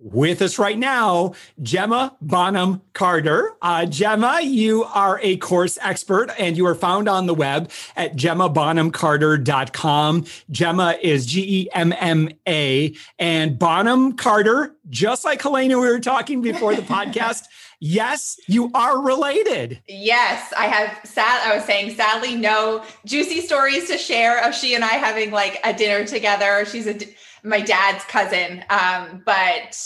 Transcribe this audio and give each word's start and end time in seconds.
With 0.00 0.42
us 0.42 0.60
right 0.60 0.78
now, 0.78 1.32
Gemma 1.60 2.16
Bonham 2.20 2.82
Carter. 2.92 3.56
Uh, 3.60 3.84
Gemma, 3.84 4.38
you 4.42 4.84
are 4.84 5.18
a 5.24 5.38
course 5.38 5.76
expert 5.82 6.30
and 6.38 6.56
you 6.56 6.64
are 6.66 6.76
found 6.76 7.08
on 7.08 7.26
the 7.26 7.34
web 7.34 7.68
at 7.96 8.14
gemmabonhamcarter.com. 8.14 10.24
Gemma 10.52 10.96
is 11.02 11.26
G 11.26 11.62
E 11.62 11.68
M 11.72 11.92
M 11.98 12.28
A 12.46 12.94
and 13.18 13.58
Bonham 13.58 14.12
Carter, 14.12 14.76
just 14.88 15.24
like 15.24 15.42
Helena, 15.42 15.80
we 15.80 15.88
were 15.88 15.98
talking 15.98 16.42
before 16.42 16.76
the 16.76 16.82
podcast. 16.94 17.46
Yes, 17.80 18.38
you 18.46 18.70
are 18.74 19.00
related. 19.00 19.80
Yes, 19.88 20.52
I 20.56 20.66
have 20.66 20.96
sad 21.04 21.48
I 21.48 21.56
was 21.56 21.64
saying 21.64 21.96
sadly 21.96 22.36
no 22.36 22.84
juicy 23.04 23.40
stories 23.40 23.88
to 23.88 23.98
share 23.98 24.46
of 24.46 24.54
she 24.54 24.74
and 24.74 24.84
I 24.84 24.94
having 24.94 25.32
like 25.32 25.58
a 25.64 25.72
dinner 25.72 26.04
together. 26.04 26.64
She's 26.66 26.86
a 26.86 26.96
my 27.42 27.60
dad's 27.60 28.04
cousin. 28.04 28.64
Um, 28.70 29.22
but 29.24 29.76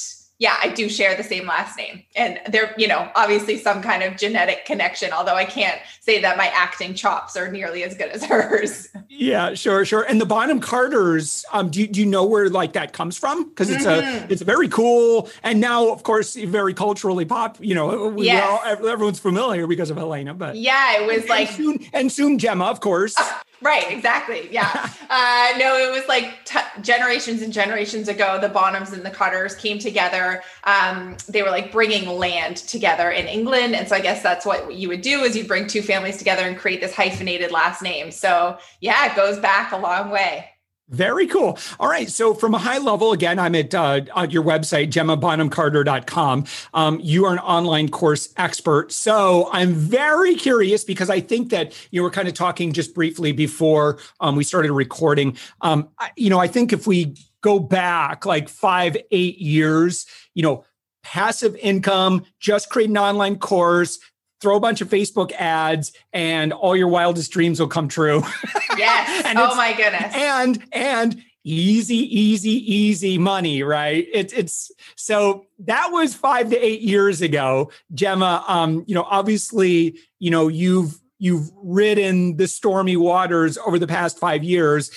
yeah, 0.42 0.56
I 0.60 0.70
do 0.70 0.88
share 0.88 1.16
the 1.16 1.22
same 1.22 1.46
last 1.46 1.76
name. 1.76 2.02
And 2.16 2.40
there, 2.48 2.74
you 2.76 2.88
know, 2.88 3.08
obviously 3.14 3.58
some 3.58 3.80
kind 3.80 4.02
of 4.02 4.16
genetic 4.16 4.64
connection, 4.64 5.12
although 5.12 5.36
I 5.36 5.44
can't 5.44 5.80
say 6.00 6.20
that 6.20 6.36
my 6.36 6.48
acting 6.48 6.94
chops 6.94 7.36
are 7.36 7.48
nearly 7.48 7.84
as 7.84 7.94
good 7.94 8.08
as 8.08 8.24
hers. 8.32 8.88
Yeah, 9.08 9.54
sure, 9.54 9.84
sure. 9.84 10.02
And 10.02 10.20
the 10.20 10.26
Bonham 10.26 10.58
Carters, 10.58 11.44
um, 11.52 11.70
do, 11.70 11.86
do 11.86 12.00
you 12.00 12.06
know 12.06 12.24
where 12.26 12.48
like 12.50 12.72
that 12.72 12.92
comes 12.92 13.16
from? 13.16 13.50
Because 13.50 13.70
it's 13.70 13.84
mm-hmm. 13.84 14.24
a 14.24 14.32
it's 14.32 14.42
very 14.42 14.68
cool 14.68 15.30
and 15.44 15.60
now 15.60 15.92
of 15.92 16.02
course 16.02 16.34
very 16.34 16.74
culturally 16.74 17.24
pop, 17.24 17.58
you 17.60 17.76
know, 17.76 18.08
we 18.08 18.26
yes. 18.26 18.44
all, 18.44 18.88
everyone's 18.88 19.20
familiar 19.20 19.68
because 19.68 19.90
of 19.90 19.96
Helena, 19.96 20.34
but 20.34 20.56
yeah, 20.56 21.00
it 21.00 21.06
was 21.06 21.20
and, 21.20 21.28
like 21.28 21.48
and 21.50 21.56
soon, 21.56 21.86
and 21.92 22.10
soon 22.10 22.38
Gemma, 22.40 22.64
of 22.64 22.80
course. 22.80 23.14
Right, 23.62 23.90
exactly. 23.92 24.48
Yeah. 24.50 24.68
uh, 25.10 25.52
no, 25.56 25.76
it 25.78 25.92
was 25.92 26.06
like 26.08 26.44
t- 26.44 26.58
generations 26.82 27.42
and 27.42 27.52
generations 27.52 28.08
ago, 28.08 28.38
the 28.40 28.48
Bonhams 28.48 28.92
and 28.92 29.04
the 29.04 29.10
Carters 29.10 29.54
came 29.54 29.78
together. 29.78 30.42
Um, 30.64 31.16
they 31.28 31.42
were 31.42 31.50
like 31.50 31.70
bringing 31.70 32.08
land 32.08 32.56
together 32.56 33.10
in 33.10 33.26
England. 33.26 33.76
And 33.76 33.88
so 33.88 33.94
I 33.94 34.00
guess 34.00 34.22
that's 34.22 34.44
what 34.44 34.74
you 34.74 34.88
would 34.88 35.02
do 35.02 35.20
is 35.22 35.36
you 35.36 35.44
bring 35.44 35.68
two 35.68 35.82
families 35.82 36.16
together 36.16 36.42
and 36.42 36.58
create 36.58 36.80
this 36.80 36.92
hyphenated 36.92 37.52
last 37.52 37.82
name. 37.82 38.10
So 38.10 38.58
yeah, 38.80 39.10
it 39.10 39.16
goes 39.16 39.38
back 39.38 39.70
a 39.70 39.78
long 39.78 40.10
way. 40.10 40.51
Very 40.92 41.26
cool. 41.26 41.58
All 41.80 41.88
right. 41.88 42.10
So, 42.10 42.34
from 42.34 42.54
a 42.54 42.58
high 42.58 42.76
level, 42.76 43.12
again, 43.12 43.38
I'm 43.38 43.54
at, 43.54 43.74
uh, 43.74 44.02
at 44.14 44.30
your 44.30 44.44
website, 44.44 44.90
gemmabonhamcarter.com. 44.90 46.44
Um, 46.74 47.00
you 47.02 47.24
are 47.24 47.32
an 47.32 47.38
online 47.38 47.88
course 47.88 48.32
expert. 48.36 48.92
So, 48.92 49.48
I'm 49.52 49.72
very 49.72 50.34
curious 50.34 50.84
because 50.84 51.08
I 51.08 51.20
think 51.20 51.48
that 51.50 51.72
you 51.90 52.02
were 52.02 52.10
kind 52.10 52.28
of 52.28 52.34
talking 52.34 52.74
just 52.74 52.94
briefly 52.94 53.32
before 53.32 54.00
um, 54.20 54.36
we 54.36 54.44
started 54.44 54.70
recording. 54.72 55.38
Um, 55.62 55.88
I, 55.98 56.10
you 56.14 56.28
know, 56.28 56.38
I 56.38 56.46
think 56.46 56.74
if 56.74 56.86
we 56.86 57.16
go 57.40 57.58
back 57.58 58.26
like 58.26 58.50
five, 58.50 58.94
eight 59.10 59.38
years, 59.38 60.04
you 60.34 60.42
know, 60.42 60.64
passive 61.02 61.56
income, 61.56 62.24
just 62.38 62.68
create 62.68 62.90
an 62.90 62.98
online 62.98 63.38
course, 63.38 63.98
throw 64.42 64.56
a 64.56 64.60
bunch 64.60 64.80
of 64.80 64.88
Facebook 64.88 65.32
ads 65.32 65.92
and 66.12 66.52
all 66.52 66.76
your 66.76 66.88
wildest 66.88 67.30
dreams 67.30 67.60
will 67.60 67.68
come 67.68 67.88
true. 67.88 68.22
Yes. 68.74 69.34
oh 69.36 69.54
my 69.54 69.74
goodness. 69.74 70.14
And 70.14 70.64
and 70.72 71.22
easy, 71.44 71.96
easy, 71.96 72.74
easy 72.74 73.18
money, 73.18 73.62
right? 73.62 74.06
It's 74.12 74.32
it's 74.32 74.72
so 74.96 75.44
that 75.60 75.88
was 75.92 76.14
five 76.14 76.48
to 76.50 76.56
eight 76.56 76.80
years 76.80 77.20
ago. 77.20 77.70
Gemma, 77.92 78.44
um, 78.48 78.84
you 78.86 78.94
know, 78.94 79.02
obviously, 79.02 79.98
you 80.18 80.30
know, 80.30 80.48
you've 80.48 80.98
you've 81.18 81.50
ridden 81.62 82.36
the 82.36 82.48
stormy 82.48 82.96
waters 82.96 83.58
over 83.58 83.78
the 83.78 83.86
past 83.86 84.18
five 84.18 84.42
years. 84.42 84.90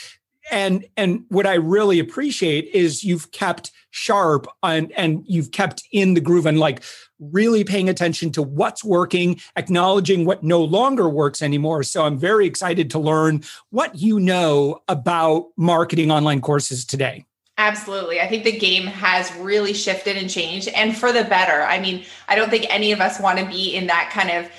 And 0.51 0.85
and 0.95 1.25
what 1.29 1.47
I 1.47 1.55
really 1.55 1.99
appreciate 1.99 2.69
is 2.73 3.03
you've 3.03 3.31
kept 3.31 3.71
sharp 3.89 4.47
and 4.61 4.91
and 4.91 5.23
you've 5.25 5.51
kept 5.51 5.83
in 5.91 6.13
the 6.13 6.21
groove 6.21 6.45
and 6.45 6.59
like 6.59 6.83
really 7.19 7.63
paying 7.63 7.89
attention 7.89 8.31
to 8.33 8.41
what's 8.41 8.83
working, 8.83 9.39
acknowledging 9.55 10.25
what 10.25 10.43
no 10.43 10.61
longer 10.63 11.09
works 11.09 11.41
anymore. 11.41 11.83
So 11.83 12.03
I'm 12.03 12.17
very 12.17 12.45
excited 12.45 12.89
to 12.91 12.99
learn 12.99 13.43
what 13.69 13.95
you 13.95 14.19
know 14.19 14.81
about 14.87 15.47
marketing 15.57 16.11
online 16.11 16.41
courses 16.41 16.85
today. 16.85 17.25
Absolutely. 17.57 18.19
I 18.19 18.27
think 18.27 18.43
the 18.43 18.57
game 18.57 18.85
has 18.85 19.33
really 19.35 19.73
shifted 19.73 20.17
and 20.17 20.29
changed 20.29 20.67
and 20.69 20.95
for 20.95 21.13
the 21.13 21.23
better. 21.23 21.63
I 21.63 21.79
mean, 21.79 22.03
I 22.27 22.35
don't 22.35 22.49
think 22.49 22.65
any 22.69 22.91
of 22.91 22.99
us 22.99 23.19
want 23.19 23.39
to 23.39 23.45
be 23.45 23.73
in 23.73 23.87
that 23.87 24.09
kind 24.11 24.29
of 24.29 24.51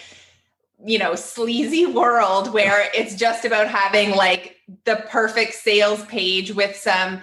you 0.84 0.98
know, 0.98 1.14
sleazy 1.14 1.86
world 1.86 2.52
where 2.52 2.90
it's 2.94 3.14
just 3.14 3.44
about 3.44 3.68
having 3.68 4.10
like 4.10 4.56
the 4.84 4.96
perfect 5.08 5.54
sales 5.54 6.04
page 6.06 6.52
with 6.52 6.76
some 6.76 7.20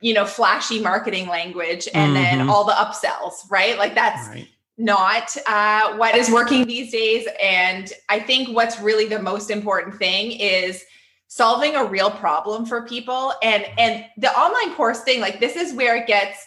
you 0.00 0.12
know 0.12 0.26
flashy 0.26 0.80
marketing 0.80 1.28
language 1.28 1.88
and 1.94 2.14
mm-hmm. 2.14 2.38
then 2.38 2.48
all 2.50 2.64
the 2.64 2.72
upsells 2.72 3.50
right 3.50 3.78
like 3.78 3.94
that's 3.94 4.28
right 4.28 4.48
not 4.76 5.36
uh, 5.46 5.96
what 5.96 6.16
is 6.16 6.30
working 6.30 6.66
these 6.66 6.90
days. 6.90 7.26
And 7.40 7.92
I 8.08 8.20
think 8.20 8.48
what's 8.48 8.80
really 8.80 9.06
the 9.06 9.22
most 9.22 9.50
important 9.50 9.96
thing 9.96 10.32
is 10.32 10.84
solving 11.28 11.74
a 11.76 11.84
real 11.84 12.10
problem 12.10 12.66
for 12.66 12.82
people. 12.82 13.32
And 13.42 13.66
and 13.78 14.04
the 14.16 14.32
online 14.36 14.74
course 14.74 15.00
thing, 15.00 15.20
like 15.20 15.40
this 15.40 15.56
is 15.56 15.72
where 15.74 15.96
it 15.96 16.06
gets 16.06 16.46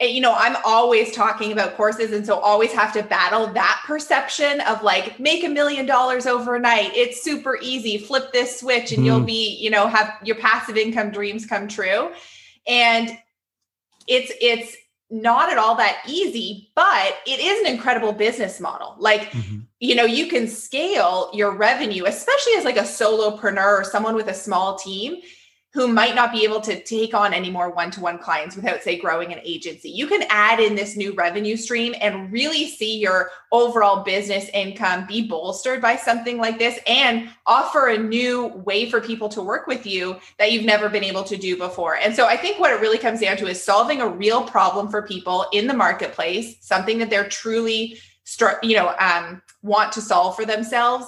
you 0.00 0.20
know 0.20 0.34
i'm 0.36 0.56
always 0.64 1.12
talking 1.12 1.50
about 1.50 1.76
courses 1.76 2.12
and 2.12 2.24
so 2.24 2.38
always 2.38 2.72
have 2.72 2.92
to 2.92 3.02
battle 3.02 3.46
that 3.48 3.82
perception 3.84 4.60
of 4.62 4.82
like 4.82 5.18
make 5.18 5.42
a 5.44 5.48
million 5.48 5.86
dollars 5.86 6.26
overnight 6.26 6.90
it's 6.94 7.22
super 7.22 7.58
easy 7.62 7.98
flip 7.98 8.32
this 8.32 8.60
switch 8.60 8.92
and 8.92 9.02
mm. 9.02 9.06
you'll 9.06 9.20
be 9.20 9.56
you 9.56 9.70
know 9.70 9.88
have 9.88 10.14
your 10.22 10.36
passive 10.36 10.76
income 10.76 11.10
dreams 11.10 11.44
come 11.46 11.66
true 11.66 12.12
and 12.66 13.18
it's 14.06 14.32
it's 14.40 14.76
not 15.10 15.50
at 15.50 15.58
all 15.58 15.74
that 15.76 16.02
easy, 16.06 16.70
but 16.74 17.16
it 17.26 17.40
is 17.40 17.60
an 17.60 17.74
incredible 17.74 18.12
business 18.12 18.60
model. 18.60 18.94
Like, 18.98 19.30
mm-hmm. 19.30 19.60
you 19.80 19.94
know, 19.94 20.04
you 20.04 20.26
can 20.26 20.46
scale 20.46 21.30
your 21.32 21.56
revenue, 21.56 22.04
especially 22.04 22.54
as 22.54 22.64
like 22.64 22.76
a 22.76 22.82
solopreneur 22.82 23.80
or 23.80 23.84
someone 23.84 24.14
with 24.14 24.28
a 24.28 24.34
small 24.34 24.76
team 24.76 25.22
who 25.78 25.86
might 25.86 26.16
not 26.16 26.32
be 26.32 26.42
able 26.42 26.60
to 26.60 26.82
take 26.82 27.14
on 27.14 27.32
any 27.32 27.52
more 27.52 27.70
one-to-one 27.70 28.18
clients 28.18 28.56
without 28.56 28.82
say 28.82 28.98
growing 28.98 29.32
an 29.32 29.38
agency. 29.44 29.88
You 29.88 30.08
can 30.08 30.24
add 30.28 30.58
in 30.58 30.74
this 30.74 30.96
new 30.96 31.12
revenue 31.14 31.56
stream 31.56 31.94
and 32.00 32.32
really 32.32 32.66
see 32.66 32.98
your 32.98 33.30
overall 33.52 34.02
business 34.02 34.50
income 34.52 35.06
be 35.06 35.28
bolstered 35.28 35.80
by 35.80 35.94
something 35.94 36.36
like 36.36 36.58
this 36.58 36.80
and 36.88 37.28
offer 37.46 37.86
a 37.86 37.96
new 37.96 38.48
way 38.48 38.90
for 38.90 39.00
people 39.00 39.28
to 39.28 39.40
work 39.40 39.68
with 39.68 39.86
you 39.86 40.16
that 40.40 40.50
you've 40.50 40.64
never 40.64 40.88
been 40.88 41.04
able 41.04 41.22
to 41.22 41.36
do 41.36 41.56
before. 41.56 41.94
And 41.94 42.12
so 42.12 42.26
i 42.26 42.36
think 42.36 42.58
what 42.58 42.72
it 42.72 42.80
really 42.80 42.98
comes 42.98 43.20
down 43.20 43.36
to 43.36 43.46
is 43.46 43.62
solving 43.62 44.00
a 44.00 44.08
real 44.08 44.42
problem 44.42 44.88
for 44.88 45.02
people 45.02 45.46
in 45.52 45.68
the 45.68 45.74
marketplace 45.74 46.56
something 46.60 46.98
that 46.98 47.08
they're 47.08 47.28
truly 47.28 48.00
you 48.64 48.74
know 48.74 48.96
um, 48.98 49.40
want 49.62 49.92
to 49.92 50.00
solve 50.00 50.34
for 50.34 50.44
themselves 50.44 51.06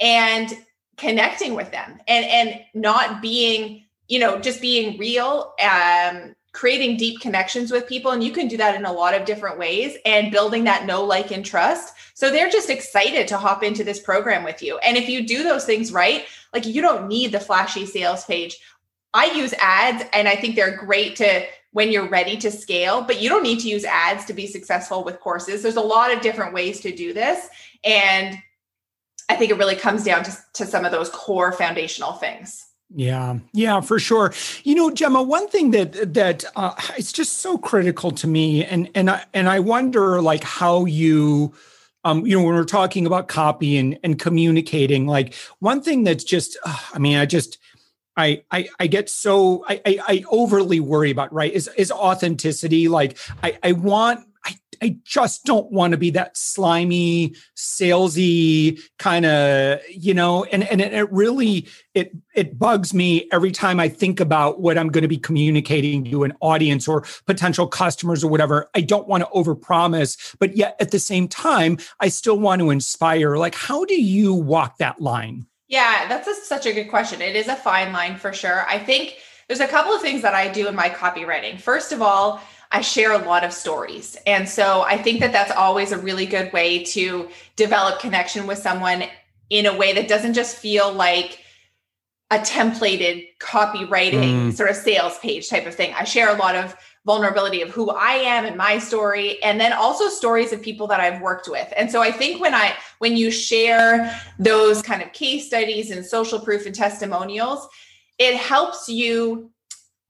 and 0.00 0.56
connecting 0.96 1.54
with 1.54 1.70
them 1.70 1.98
and 2.08 2.24
and 2.24 2.60
not 2.74 3.20
being 3.20 3.85
you 4.08 4.18
know, 4.18 4.38
just 4.38 4.60
being 4.60 4.98
real, 4.98 5.54
um, 5.62 6.34
creating 6.52 6.96
deep 6.96 7.20
connections 7.20 7.70
with 7.70 7.86
people. 7.86 8.12
And 8.12 8.24
you 8.24 8.32
can 8.32 8.48
do 8.48 8.56
that 8.56 8.74
in 8.74 8.86
a 8.86 8.92
lot 8.92 9.14
of 9.14 9.26
different 9.26 9.58
ways 9.58 9.96
and 10.06 10.32
building 10.32 10.64
that 10.64 10.86
know, 10.86 11.04
like, 11.04 11.30
and 11.30 11.44
trust. 11.44 11.94
So 12.14 12.30
they're 12.30 12.50
just 12.50 12.70
excited 12.70 13.28
to 13.28 13.36
hop 13.36 13.62
into 13.62 13.84
this 13.84 14.00
program 14.00 14.42
with 14.42 14.62
you. 14.62 14.78
And 14.78 14.96
if 14.96 15.08
you 15.08 15.26
do 15.26 15.42
those 15.42 15.64
things 15.64 15.92
right, 15.92 16.24
like 16.54 16.64
you 16.64 16.80
don't 16.80 17.08
need 17.08 17.32
the 17.32 17.40
flashy 17.40 17.84
sales 17.84 18.24
page. 18.24 18.58
I 19.12 19.26
use 19.26 19.54
ads 19.60 20.04
and 20.12 20.28
I 20.28 20.36
think 20.36 20.56
they're 20.56 20.76
great 20.76 21.16
to 21.16 21.44
when 21.72 21.92
you're 21.92 22.08
ready 22.08 22.38
to 22.38 22.50
scale, 22.50 23.02
but 23.02 23.20
you 23.20 23.28
don't 23.28 23.42
need 23.42 23.60
to 23.60 23.68
use 23.68 23.84
ads 23.84 24.24
to 24.24 24.32
be 24.32 24.46
successful 24.46 25.04
with 25.04 25.20
courses. 25.20 25.62
There's 25.62 25.76
a 25.76 25.80
lot 25.82 26.10
of 26.10 26.22
different 26.22 26.54
ways 26.54 26.80
to 26.80 26.94
do 26.94 27.12
this. 27.12 27.48
And 27.84 28.38
I 29.28 29.36
think 29.36 29.50
it 29.50 29.58
really 29.58 29.76
comes 29.76 30.04
down 30.04 30.24
to, 30.24 30.36
to 30.54 30.64
some 30.64 30.86
of 30.86 30.92
those 30.92 31.10
core 31.10 31.52
foundational 31.52 32.12
things. 32.12 32.66
Yeah, 32.94 33.38
yeah, 33.52 33.80
for 33.80 33.98
sure. 33.98 34.32
You 34.62 34.74
know, 34.76 34.90
Gemma, 34.92 35.22
one 35.22 35.48
thing 35.48 35.72
that 35.72 36.14
that 36.14 36.44
uh, 36.54 36.74
it's 36.96 37.12
just 37.12 37.38
so 37.38 37.58
critical 37.58 38.12
to 38.12 38.28
me, 38.28 38.64
and 38.64 38.88
and 38.94 39.10
I 39.10 39.24
and 39.34 39.48
I 39.48 39.58
wonder 39.58 40.22
like 40.22 40.44
how 40.44 40.84
you, 40.84 41.52
um, 42.04 42.24
you 42.24 42.38
know, 42.38 42.44
when 42.46 42.54
we're 42.54 42.64
talking 42.64 43.04
about 43.04 43.26
copy 43.26 43.76
and 43.76 43.98
and 44.04 44.18
communicating, 44.20 45.06
like 45.06 45.34
one 45.58 45.82
thing 45.82 46.04
that's 46.04 46.22
just, 46.22 46.56
uh, 46.64 46.78
I 46.94 46.98
mean, 46.98 47.16
I 47.16 47.26
just. 47.26 47.58
I, 48.18 48.44
I 48.50 48.68
I 48.80 48.86
get 48.86 49.10
so 49.10 49.62
I, 49.68 49.80
I, 49.84 49.98
I 50.08 50.24
overly 50.30 50.80
worry 50.80 51.10
about 51.10 51.30
right 51.34 51.52
is 51.52 51.68
is 51.76 51.92
authenticity 51.92 52.88
like 52.88 53.18
I 53.42 53.58
I 53.62 53.72
want 53.72 54.26
I, 54.82 54.98
just 55.04 55.44
don't 55.44 55.70
want 55.70 55.92
to 55.92 55.96
be 55.96 56.10
that 56.10 56.36
slimy, 56.36 57.34
salesy 57.56 58.80
kind 58.98 59.24
of, 59.24 59.80
you 59.88 60.14
know, 60.14 60.44
and, 60.44 60.64
and 60.64 60.80
it 60.80 61.10
really 61.12 61.68
it 61.94 62.12
it 62.34 62.58
bugs 62.58 62.92
me 62.92 63.28
every 63.32 63.52
time 63.52 63.80
I 63.80 63.88
think 63.88 64.20
about 64.20 64.60
what 64.60 64.76
I'm 64.76 64.88
going 64.88 65.02
to 65.02 65.08
be 65.08 65.16
communicating 65.16 66.04
to 66.04 66.24
an 66.24 66.34
audience 66.40 66.86
or 66.86 67.04
potential 67.26 67.66
customers 67.66 68.22
or 68.22 68.30
whatever. 68.30 68.68
I 68.74 68.82
don't 68.82 69.08
want 69.08 69.24
to 69.24 69.30
overpromise, 69.30 70.36
but 70.38 70.56
yet 70.56 70.76
at 70.80 70.90
the 70.90 70.98
same 70.98 71.28
time, 71.28 71.78
I 72.00 72.08
still 72.08 72.38
want 72.38 72.60
to 72.60 72.70
inspire. 72.70 73.36
Like, 73.36 73.54
how 73.54 73.84
do 73.84 74.00
you 74.00 74.34
walk 74.34 74.78
that 74.78 75.00
line? 75.00 75.46
Yeah, 75.68 76.06
that's 76.08 76.28
a, 76.28 76.34
such 76.34 76.66
a 76.66 76.72
good 76.72 76.88
question. 76.88 77.20
It 77.20 77.34
is 77.34 77.48
a 77.48 77.56
fine 77.56 77.92
line 77.92 78.16
for 78.16 78.32
sure. 78.32 78.66
I 78.68 78.78
think 78.78 79.16
there's 79.48 79.60
a 79.60 79.66
couple 79.66 79.92
of 79.92 80.02
things 80.02 80.22
that 80.22 80.34
I 80.34 80.48
do 80.48 80.68
in 80.68 80.74
my 80.74 80.88
copywriting. 80.88 81.60
First 81.60 81.92
of 81.92 82.02
all, 82.02 82.40
I 82.76 82.82
share 82.82 83.12
a 83.12 83.24
lot 83.24 83.42
of 83.42 83.54
stories. 83.54 84.18
And 84.26 84.46
so 84.46 84.82
I 84.82 84.98
think 84.98 85.20
that 85.20 85.32
that's 85.32 85.50
always 85.50 85.92
a 85.92 85.98
really 85.98 86.26
good 86.26 86.52
way 86.52 86.84
to 86.84 87.30
develop 87.56 88.00
connection 88.00 88.46
with 88.46 88.58
someone 88.58 89.04
in 89.48 89.64
a 89.64 89.74
way 89.74 89.94
that 89.94 90.08
doesn't 90.08 90.34
just 90.34 90.58
feel 90.58 90.92
like 90.92 91.42
a 92.30 92.36
templated 92.36 93.28
copywriting 93.40 94.48
mm. 94.48 94.52
sort 94.52 94.68
of 94.68 94.76
sales 94.76 95.18
page 95.20 95.48
type 95.48 95.66
of 95.66 95.74
thing. 95.74 95.94
I 95.94 96.04
share 96.04 96.28
a 96.28 96.38
lot 96.38 96.54
of 96.54 96.76
vulnerability 97.06 97.62
of 97.62 97.70
who 97.70 97.88
I 97.88 98.12
am 98.12 98.44
and 98.44 98.56
my 98.56 98.78
story 98.78 99.42
and 99.42 99.58
then 99.58 99.72
also 99.72 100.08
stories 100.10 100.52
of 100.52 100.60
people 100.60 100.86
that 100.88 101.00
I've 101.00 101.22
worked 101.22 101.48
with. 101.48 101.72
And 101.78 101.90
so 101.90 102.02
I 102.02 102.12
think 102.12 102.42
when 102.42 102.54
I 102.54 102.74
when 102.98 103.16
you 103.16 103.30
share 103.30 104.14
those 104.38 104.82
kind 104.82 105.00
of 105.00 105.14
case 105.14 105.46
studies 105.46 105.90
and 105.90 106.04
social 106.04 106.40
proof 106.40 106.66
and 106.66 106.74
testimonials, 106.74 107.66
it 108.18 108.34
helps 108.36 108.86
you 108.86 109.50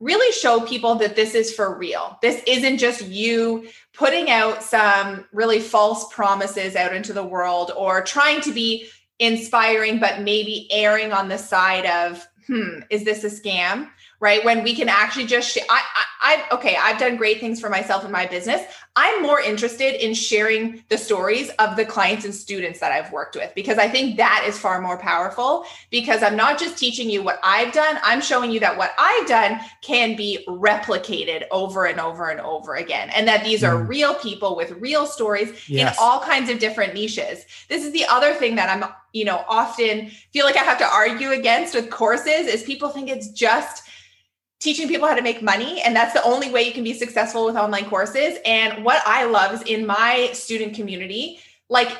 really 0.01 0.31
show 0.33 0.61
people 0.61 0.97
that 0.97 1.17
this 1.17 1.35
is 1.35 1.55
for 1.55 1.77
real. 1.77 2.19
This 2.21 2.43
isn't 2.47 2.79
just 2.79 3.07
you 3.07 3.69
putting 3.95 4.31
out 4.31 4.63
some 4.63 5.25
really 5.33 5.61
false 5.61 6.13
promises 6.13 6.77
out 6.77 6.95
into 6.95 7.13
the 7.13 7.25
world 7.25 7.73
or 7.77 8.03
trying 8.03 8.41
to 8.43 8.53
be 8.53 8.89
inspiring, 9.19 9.99
but 9.99 10.21
maybe 10.21 10.69
erring 10.71 11.13
on 11.13 11.29
the 11.29 11.39
side 11.39 11.87
of, 11.87 12.27
hmm, 12.47 12.81
is 12.91 13.05
this 13.05 13.25
a 13.25 13.29
scam? 13.29 13.89
right? 14.21 14.45
When 14.45 14.63
we 14.63 14.75
can 14.75 14.89
actually 14.89 15.27
just, 15.27 15.51
sh- 15.51 15.65
I, 15.69 15.83
I, 15.95 16.05
I, 16.23 16.55
okay, 16.55 16.77
I've 16.77 16.99
done 16.99 17.17
great 17.17 17.39
things 17.39 17.61
for 17.61 17.69
myself 17.69 18.03
and 18.03 18.13
my 18.13 18.27
business. 18.27 18.63
I'm 18.97 19.23
more 19.23 19.41
interested 19.41 20.03
in 20.03 20.15
sharing 20.15 20.83
the 20.89 20.97
stories 20.97 21.51
of 21.59 21.77
the 21.77 21.85
clients 21.85 22.25
and 22.25 22.35
students 22.35 22.81
that 22.81 22.93
I've 22.93 23.13
worked 23.13 23.37
with 23.37 23.53
because 23.55 23.77
I 23.77 23.89
think 23.89 24.17
that 24.17 24.45
is 24.49 24.59
far 24.59 24.81
more 24.81 24.99
powerful 24.99 25.67
because 25.91 26.23
I'm 26.23 26.35
not 26.35 26.59
just 26.59 26.79
teaching 26.79 27.11
you 27.11 27.23
what 27.23 27.39
I've 27.43 27.75
done, 27.75 27.99
I'm 28.03 28.23
showing 28.23 28.51
you 28.51 28.59
that 28.61 28.79
what 28.79 28.93
I've 28.99 29.27
done 29.27 29.61
can 29.83 30.17
be 30.17 30.45
replicated 30.49 31.45
over 31.51 31.85
and 31.85 32.01
over 32.01 32.31
and 32.31 32.41
over 32.41 32.77
again. 32.77 33.11
And 33.11 33.29
that 33.29 33.45
these 33.45 33.63
are 33.63 33.75
mm. 33.75 33.87
real 33.87 34.15
people 34.15 34.57
with 34.57 34.71
real 34.73 35.05
stories 35.05 35.69
yes. 35.69 35.95
in 35.95 36.03
all 36.03 36.21
kinds 36.21 36.49
of 36.49 36.59
different 36.59 36.95
niches. 36.95 37.45
This 37.69 37.85
is 37.85 37.93
the 37.93 38.07
other 38.07 38.33
thing 38.33 38.57
that 38.57 38.71
I'm, 38.71 38.91
you 39.13 39.27
know, 39.27 39.45
often 39.47 40.09
feel 40.33 40.47
like 40.47 40.57
I 40.57 40.65
have 40.65 40.79
to 40.79 40.87
argue 40.87 41.33
against 41.33 41.75
with 41.75 41.91
courses 41.91 42.36
is 42.45 42.63
people 42.63 42.91
think 42.91 43.09
it's 43.09 43.29
just 43.29 43.85
teaching 44.61 44.89
people 44.89 45.09
how 45.09 45.15
to 45.15 45.23
make 45.23 45.43
money 45.43 45.81
and 45.83 45.95
that's 45.95 46.13
the 46.13 46.23
only 46.25 46.51
way 46.51 46.63
you 46.63 46.73
can 46.73 46.85
be 46.85 46.93
successful 46.93 47.47
with 47.47 47.57
online 47.57 47.89
courses. 47.89 48.39
And 48.45 48.85
what 48.85 49.03
i 49.07 49.25
love 49.25 49.55
is 49.55 49.63
in 49.63 49.87
my 49.87 50.31
student 50.33 50.75
community 50.75 51.41
like 51.69 51.97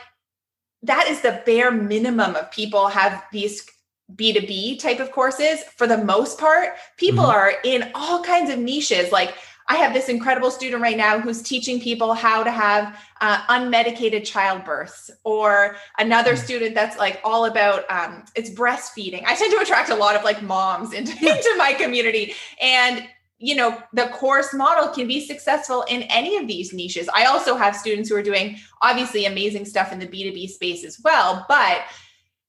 that 0.83 1.09
is 1.09 1.21
the 1.21 1.43
bare 1.47 1.71
minimum 1.71 2.37
of 2.37 2.51
people 2.51 2.89
have 2.89 3.25
these 3.33 3.67
b2b 4.15 4.79
type 4.79 5.01
of 5.01 5.11
courses. 5.11 5.65
For 5.77 5.87
the 5.87 5.99
most 5.99 6.39
part 6.39 6.75
people 6.97 7.25
mm-hmm. 7.25 7.37
are 7.37 7.55
in 7.65 7.91
all 7.95 8.23
kinds 8.23 8.51
of 8.51 8.59
niches. 8.59 9.13
Like 9.13 9.35
I 9.69 9.77
have 9.77 9.93
this 9.93 10.09
incredible 10.09 10.51
student 10.51 10.81
right 10.81 10.97
now 10.97 11.19
who's 11.19 11.43
teaching 11.43 11.81
people 11.81 12.15
how 12.15 12.45
to 12.45 12.51
have 12.51 12.97
uh, 13.21 13.39
unmedicated 13.49 14.23
childbirths, 14.23 15.11
or 15.25 15.77
another 15.99 16.35
mm. 16.35 16.39
student 16.39 16.75
that's 16.75 16.99
like 16.99 17.21
all 17.25 17.47
about 17.47 17.91
um, 17.91 18.25
it's 18.35 18.51
breastfeeding. 18.51 19.25
I 19.27 19.35
tend 19.35 19.53
to 19.53 19.59
attract 19.59 19.91
a 19.91 19.95
lot 19.95 20.15
of 20.15 20.23
like 20.23 20.43
moms 20.43 20.93
into, 20.93 21.13
into 21.19 21.55
my 21.57 21.73
community, 21.73 22.35
and 22.61 23.09
you 23.39 23.57
know 23.57 23.83
the 23.93 24.07
course 24.09 24.55
model 24.55 24.89
can 24.93 25.09
be 25.09 25.27
successful 25.27 25.85
in 25.89 26.03
any 26.05 26.37
of 26.37 26.47
these 26.47 26.73
niches. 26.73 27.09
I 27.13 27.25
also 27.25 27.57
have 27.57 27.75
students 27.75 28.09
who 28.09 28.17
are 28.17 28.23
doing 28.23 28.59
obviously 28.83 29.27
amazing 29.27 29.65
stuff 29.65 29.93
in 29.93 29.99
the 29.99 30.07
B 30.07 30.23
two 30.23 30.33
B 30.33 30.47
space 30.47 30.85
as 30.85 31.01
well, 31.03 31.45
but 31.49 31.83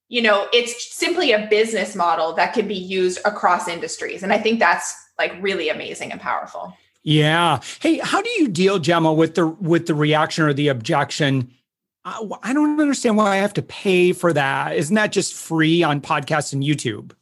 you 0.08 0.22
know 0.22 0.48
it's 0.54 0.96
simply 0.96 1.32
a 1.32 1.48
business 1.50 1.96
model 1.96 2.34
that 2.34 2.54
can 2.54 2.68
be 2.68 2.76
used 2.76 3.20
across 3.26 3.68
industries, 3.68 4.22
and 4.22 4.32
I 4.32 4.38
think 4.38 4.60
that's 4.60 4.96
like 5.18 5.34
really 5.42 5.70
amazing 5.70 6.12
and 6.12 6.22
powerful. 6.22 6.78
Yeah. 7.08 7.62
Hey, 7.80 8.00
how 8.00 8.22
do 8.22 8.30
you 8.32 8.50
deal, 8.50 8.80
Gemma, 8.80 9.14
with 9.14 9.36
the 9.36 9.48
with 9.48 9.88
the 9.88 9.96
reaction 9.96 10.44
or 10.44 10.52
the 10.52 10.68
objection? 10.68 11.50
I, 12.04 12.22
I 12.44 12.52
don't 12.52 12.82
understand 12.82 13.16
why 13.16 13.30
I 13.30 13.36
have 13.38 13.54
to 13.54 13.62
pay 13.62 14.12
for 14.12 14.34
that. 14.34 14.76
Isn't 14.76 14.96
that 14.96 15.14
just 15.14 15.34
free 15.34 15.84
on 15.84 16.02
podcasts 16.02 16.52
and 16.52 16.62
YouTube? 16.62 17.14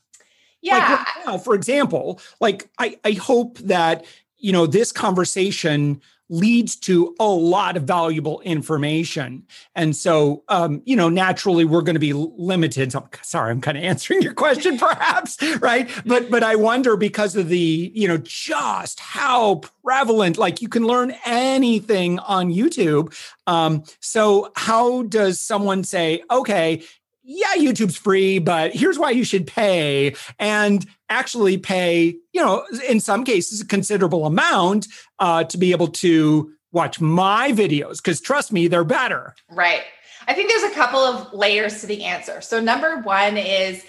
Yeah. 0.59 1.05
Like 1.27 1.43
for 1.43 1.53
example, 1.53 2.19
like 2.41 2.67
I, 2.79 2.97
I 3.05 3.11
hope 3.11 3.59
that 3.59 4.05
you 4.37 4.51
know 4.51 4.65
this 4.65 4.91
conversation 4.91 6.01
leads 6.29 6.75
to 6.75 7.15
a 7.19 7.27
lot 7.27 7.77
of 7.77 7.83
valuable 7.83 8.41
information. 8.41 9.43
And 9.75 9.95
so, 9.95 10.43
um, 10.49 10.81
you 10.85 10.95
know, 10.95 11.09
naturally 11.09 11.65
we're 11.65 11.81
going 11.81 11.95
to 11.95 11.99
be 11.99 12.13
limited. 12.13 12.91
So, 12.91 13.07
sorry, 13.21 13.51
I'm 13.51 13.61
kind 13.61 13.77
of 13.77 13.83
answering 13.83 14.21
your 14.21 14.33
question 14.33 14.77
perhaps, 14.79 15.37
right? 15.59 15.89
But, 16.05 16.31
but 16.31 16.43
I 16.43 16.55
wonder 16.55 16.97
because 16.97 17.35
of 17.35 17.49
the, 17.49 17.91
you 17.93 18.07
know, 18.07 18.17
just 18.17 18.99
how 18.99 19.61
prevalent, 19.83 20.37
like 20.37 20.61
you 20.61 20.67
can 20.67 20.85
learn 20.85 21.13
anything 21.25 22.19
on 22.19 22.51
YouTube. 22.51 23.15
Um, 23.47 23.83
so 23.99 24.51
how 24.55 25.03
does 25.03 25.39
someone 25.39 25.83
say, 25.83 26.23
okay, 26.31 26.83
yeah, 27.25 27.55
YouTube's 27.57 27.97
free, 27.97 28.37
but 28.37 28.73
here's 28.73 28.99
why 28.99 29.09
you 29.09 29.23
should 29.23 29.47
pay 29.47 30.15
and 30.37 30.85
actually 31.09 31.57
pay, 31.57 32.15
you 32.33 32.41
know, 32.41 32.63
in 32.87 32.99
some 32.99 33.23
cases, 33.23 33.61
a 33.61 33.65
considerable 33.65 34.27
amount 34.27 34.87
uh, 35.19 35.43
to 35.45 35.57
be 35.57 35.71
able 35.71 35.87
to 35.87 36.51
watch 36.71 37.01
my 37.01 37.51
videos. 37.51 37.97
Because 37.97 38.21
trust 38.21 38.51
me, 38.51 38.67
they're 38.67 38.83
better. 38.83 39.33
Right. 39.49 39.81
I 40.27 40.33
think 40.33 40.49
there's 40.49 40.71
a 40.71 40.75
couple 40.75 40.99
of 40.99 41.33
layers 41.33 41.81
to 41.81 41.87
the 41.87 42.03
answer. 42.03 42.41
So, 42.41 42.59
number 42.59 43.01
one 43.01 43.37
is 43.37 43.83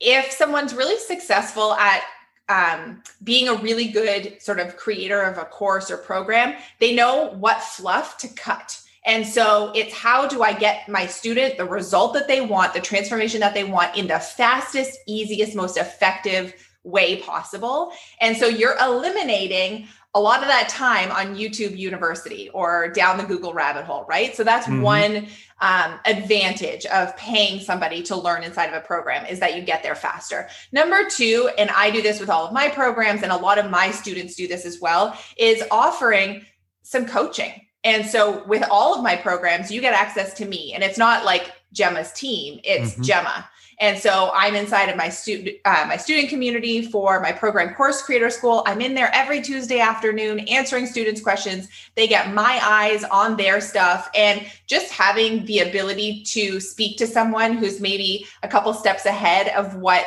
if 0.00 0.30
someone's 0.32 0.74
really 0.74 0.98
successful 0.98 1.74
at 1.74 2.02
um, 2.48 3.02
being 3.22 3.48
a 3.48 3.54
really 3.54 3.88
good 3.88 4.40
sort 4.40 4.58
of 4.58 4.76
creator 4.76 5.22
of 5.22 5.38
a 5.38 5.44
course 5.44 5.90
or 5.90 5.98
program, 5.98 6.56
they 6.78 6.94
know 6.94 7.30
what 7.38 7.62
fluff 7.62 8.16
to 8.18 8.28
cut 8.28 8.80
and 9.06 9.26
so 9.26 9.72
it's 9.74 9.94
how 9.94 10.26
do 10.26 10.42
I 10.42 10.52
get 10.52 10.88
my 10.88 11.06
student 11.06 11.56
the 11.56 11.64
result 11.64 12.14
that 12.14 12.28
they 12.28 12.40
want, 12.40 12.74
the 12.74 12.80
transformation 12.80 13.40
that 13.40 13.54
they 13.54 13.64
want 13.64 13.96
in 13.96 14.06
the 14.06 14.18
fastest, 14.18 14.98
easiest, 15.06 15.54
most 15.54 15.76
effective 15.76 16.54
way 16.84 17.20
possible. 17.20 17.92
And 18.20 18.36
so 18.36 18.46
you're 18.46 18.76
eliminating 18.78 19.86
a 20.14 20.20
lot 20.20 20.42
of 20.42 20.48
that 20.48 20.68
time 20.68 21.10
on 21.12 21.36
YouTube 21.36 21.78
University 21.78 22.50
or 22.50 22.88
down 22.88 23.16
the 23.16 23.24
Google 23.24 23.54
rabbit 23.54 23.84
hole, 23.84 24.04
right? 24.08 24.34
So 24.34 24.42
that's 24.42 24.66
mm-hmm. 24.66 24.82
one 24.82 25.26
um, 25.60 26.00
advantage 26.04 26.84
of 26.86 27.16
paying 27.16 27.60
somebody 27.60 28.02
to 28.04 28.16
learn 28.16 28.42
inside 28.42 28.66
of 28.66 28.74
a 28.74 28.80
program 28.80 29.24
is 29.26 29.38
that 29.40 29.54
you 29.54 29.62
get 29.62 29.82
there 29.82 29.94
faster. 29.94 30.48
Number 30.72 31.08
two, 31.08 31.50
and 31.56 31.70
I 31.70 31.90
do 31.90 32.02
this 32.02 32.18
with 32.18 32.28
all 32.28 32.46
of 32.46 32.52
my 32.52 32.68
programs, 32.68 33.22
and 33.22 33.30
a 33.30 33.36
lot 33.36 33.58
of 33.58 33.70
my 33.70 33.92
students 33.92 34.34
do 34.34 34.48
this 34.48 34.64
as 34.64 34.80
well, 34.80 35.16
is 35.36 35.62
offering 35.70 36.44
some 36.82 37.06
coaching 37.06 37.52
and 37.84 38.04
so 38.04 38.44
with 38.44 38.62
all 38.70 38.94
of 38.94 39.02
my 39.02 39.16
programs, 39.16 39.70
you 39.70 39.80
get 39.80 39.94
access 39.94 40.34
to 40.34 40.44
me. 40.44 40.72
And 40.74 40.84
it's 40.84 40.98
not 40.98 41.24
like 41.24 41.52
Gemma's 41.72 42.12
team, 42.12 42.60
it's 42.64 42.92
mm-hmm. 42.92 43.02
Gemma. 43.02 43.48
And 43.80 43.98
so 43.98 44.30
I'm 44.34 44.54
inside 44.54 44.90
of 44.90 44.96
my 44.96 45.08
student 45.08 45.56
uh, 45.64 45.86
my 45.88 45.96
student 45.96 46.28
community 46.28 46.82
for 46.82 47.18
my 47.20 47.32
program 47.32 47.74
course 47.74 48.02
creator 48.02 48.28
school. 48.28 48.62
I'm 48.66 48.82
in 48.82 48.92
there 48.92 49.10
every 49.14 49.40
Tuesday 49.40 49.80
afternoon 49.80 50.40
answering 50.40 50.86
students 50.86 51.22
questions. 51.22 51.66
They 51.94 52.06
get 52.06 52.34
my 52.34 52.60
eyes 52.62 53.04
on 53.04 53.38
their 53.38 53.58
stuff 53.62 54.10
and 54.14 54.44
just 54.66 54.92
having 54.92 55.46
the 55.46 55.60
ability 55.60 56.24
to 56.24 56.60
speak 56.60 56.98
to 56.98 57.06
someone 57.06 57.54
who's 57.54 57.80
maybe 57.80 58.26
a 58.42 58.48
couple 58.48 58.74
steps 58.74 59.06
ahead 59.06 59.48
of 59.56 59.76
what 59.76 60.04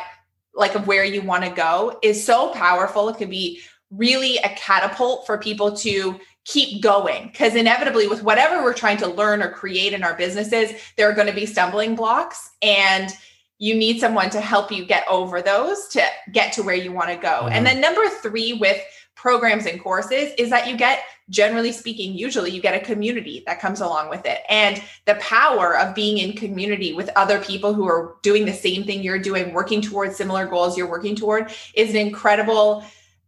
like 0.54 0.76
of 0.76 0.86
where 0.86 1.04
you 1.04 1.24
want 1.24 1.44
to 1.44 1.50
go 1.50 1.98
is 2.04 2.24
so 2.24 2.52
powerful. 2.54 3.10
It 3.10 3.18
could 3.18 3.32
be 3.32 3.60
really 3.90 4.38
a 4.38 4.50
catapult 4.50 5.26
for 5.26 5.40
people 5.40 5.76
to 5.78 6.20
keep 6.46 6.82
going. 6.82 7.28
Because 7.28 7.56
inevitably 7.56 8.08
with 8.08 8.24
whatever 8.24 8.64
we're 8.64 8.74
trying 8.74 8.98
to 8.98 9.08
learn 9.08 9.42
or 9.42 9.52
create 9.52 9.94
in 9.94 10.04
our 10.04 10.16
businesses 10.16 10.72
there 10.98 11.10
are 11.10 11.14
going 11.14 11.28
to 11.28 11.34
be 11.34 11.46
stumbling 11.46 11.96
blocks 11.96 12.52
and 12.62 13.12
you 13.60 13.76
need 13.76 14.00
someone 14.00 14.30
to 14.30 14.42
help 14.42 14.72
you 14.72 14.86
get 14.86 15.06
over 15.10 15.42
those 15.42 15.88
to 15.88 16.04
get 16.32 16.52
to 16.54 16.64
where 16.64 16.76
you 16.76 16.92
want 16.92 17.10
to 17.10 17.16
go. 17.16 17.28
Mm-hmm. 17.28 17.54
and 17.54 17.66
then 17.66 17.80
number 17.80 18.08
3 18.10 18.54
with 18.54 18.82
programs 19.16 19.66
and 19.66 19.82
courses 19.82 20.34
is 20.38 20.50
that 20.50 20.68
you 20.68 20.76
get 20.76 21.00
generally 21.30 21.72
speaking 21.72 22.14
usually 22.14 22.52
you 22.52 22.62
get 22.62 22.76
a 22.76 22.86
community 22.86 23.42
that 23.46 23.62
comes 23.62 23.80
along 23.80 24.10
with 24.10 24.26
it. 24.26 24.42
And 24.50 24.84
the 25.06 25.16
power 25.16 25.78
of 25.78 25.96
being 25.96 26.18
in 26.18 26.36
community 26.36 26.92
with 26.92 27.10
other 27.16 27.40
people 27.40 27.74
who 27.74 27.88
are 27.88 28.16
doing 28.22 28.46
the 28.46 28.54
same 28.54 28.84
thing 28.84 29.02
you're 29.02 29.20
doing 29.20 29.54
working 29.54 29.82
towards 29.82 30.18
similar 30.18 30.46
goals 30.46 30.78
you're 30.78 30.90
working 30.90 31.16
toward 31.16 31.54
is 31.74 31.92
an 31.92 31.96
incredible 31.96 32.84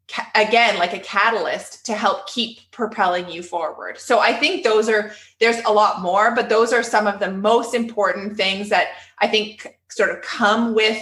ca- 0.08 0.30
again 0.36 0.78
like 0.78 0.94
a 0.94 1.00
catalyst 1.00 1.86
to 1.86 1.94
help 1.94 2.28
keep 2.28 2.60
propelling 2.72 3.30
you 3.30 3.44
forward. 3.44 4.00
So 4.00 4.20
I 4.20 4.34
think 4.34 4.64
those 4.64 4.90
are 4.90 5.12
there's 5.40 5.64
a 5.66 5.72
lot 5.72 6.02
more, 6.02 6.34
but 6.34 6.50
those 6.50 6.74
are 6.74 6.84
some 6.84 7.08
of 7.08 7.20
the 7.20 7.32
most 7.32 7.74
important 7.74 8.38
things 8.38 8.70
that 8.70 8.90
I 9.20 9.28
think 9.28 9.78
sort 9.90 10.10
of 10.10 10.22
come 10.22 10.74
with 10.74 11.02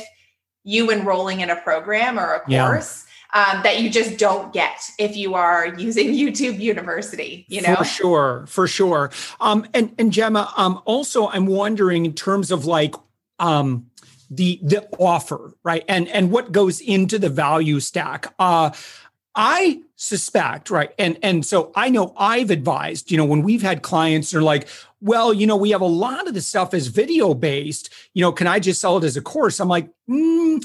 you 0.64 0.92
enrolling 0.92 1.42
in 1.42 1.50
a 1.50 1.56
program 1.56 2.20
or 2.20 2.34
a 2.34 2.40
course. 2.40 3.06
Yeah 3.06 3.10
um, 3.34 3.64
that 3.64 3.82
you 3.82 3.90
just 3.90 4.18
don't 4.18 4.54
get 4.54 4.80
if 5.00 5.18
you 5.18 5.34
are 5.34 5.68
using 5.68 6.08
YouTube 6.14 6.60
University. 6.60 7.46
You 7.50 7.62
know, 7.62 7.76
for 7.76 7.84
sure, 7.84 8.46
for 8.48 8.68
sure. 8.68 9.12
Um, 9.40 9.68
and 9.74 9.94
and 9.98 10.12
Gemma, 10.12 10.52
um, 10.56 10.82
also 10.86 11.28
I'm 11.28 11.48
wondering 11.48 12.06
in 12.06 12.14
terms 12.14 12.52
of 12.52 12.66
like 12.66 12.96
um, 13.40 13.88
the 14.36 14.60
the 14.62 14.88
offer, 15.00 15.54
right, 15.64 15.84
and 15.88 16.08
and 16.10 16.32
what 16.32 16.52
goes 16.52 16.82
into 16.82 17.20
the 17.20 17.30
value 17.30 17.80
stack. 17.80 18.34
Uh, 18.40 18.72
I 19.36 19.82
suspect, 19.96 20.70
right, 20.70 20.92
and 21.00 21.18
and 21.24 21.46
so 21.46 21.72
I 21.76 21.90
know 21.90 22.14
I've 22.18 22.52
advised, 22.52 23.12
you 23.12 23.18
know, 23.18 23.26
when 23.26 23.42
we've 23.42 23.62
had 23.62 23.82
clients 23.82 24.34
are 24.34 24.42
like, 24.42 24.68
well, 25.02 25.34
you 25.34 25.48
know, 25.48 25.58
we 25.58 25.72
have 25.72 25.82
a 25.82 25.86
lot 25.86 26.28
of 26.28 26.34
the 26.34 26.42
stuff 26.42 26.74
is 26.74 26.88
video 26.88 27.34
based. 27.34 27.90
You 28.14 28.22
know, 28.22 28.32
can 28.32 28.48
I 28.48 28.60
just 28.60 28.80
sell 28.80 28.98
it 28.98 29.04
as 29.04 29.18
a 29.18 29.22
course? 29.22 29.60
I'm 29.60 29.68
like, 29.68 29.90
mm, 30.10 30.64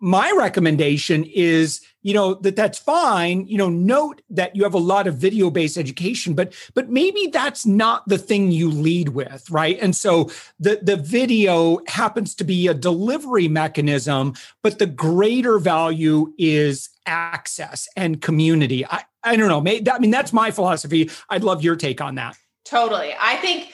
my 0.00 0.32
recommendation 0.36 1.24
is 1.24 1.80
you 2.06 2.14
know 2.14 2.34
that 2.34 2.54
that's 2.54 2.78
fine 2.78 3.44
you 3.48 3.58
know 3.58 3.68
note 3.68 4.22
that 4.30 4.54
you 4.54 4.62
have 4.62 4.74
a 4.74 4.78
lot 4.78 5.08
of 5.08 5.16
video 5.16 5.50
based 5.50 5.76
education 5.76 6.34
but 6.34 6.54
but 6.72 6.88
maybe 6.88 7.26
that's 7.32 7.66
not 7.66 8.06
the 8.06 8.16
thing 8.16 8.52
you 8.52 8.70
lead 8.70 9.08
with 9.08 9.50
right? 9.50 9.76
And 9.82 9.96
so 9.96 10.30
the 10.60 10.78
the 10.80 10.96
video 10.96 11.80
happens 11.88 12.36
to 12.36 12.44
be 12.44 12.68
a 12.68 12.74
delivery 12.74 13.48
mechanism 13.48 14.34
but 14.62 14.78
the 14.78 14.86
greater 14.86 15.58
value 15.58 16.32
is 16.38 16.90
access 17.06 17.88
and 17.96 18.22
community. 18.22 18.86
I 18.86 19.02
i 19.24 19.34
don't 19.34 19.48
know 19.48 19.58
i 19.58 19.98
mean 19.98 20.12
that's 20.12 20.32
my 20.32 20.52
philosophy. 20.52 21.10
I'd 21.28 21.42
love 21.42 21.64
your 21.64 21.74
take 21.74 22.00
on 22.00 22.14
that. 22.14 22.36
Totally. 22.64 23.14
I 23.18 23.34
think 23.36 23.72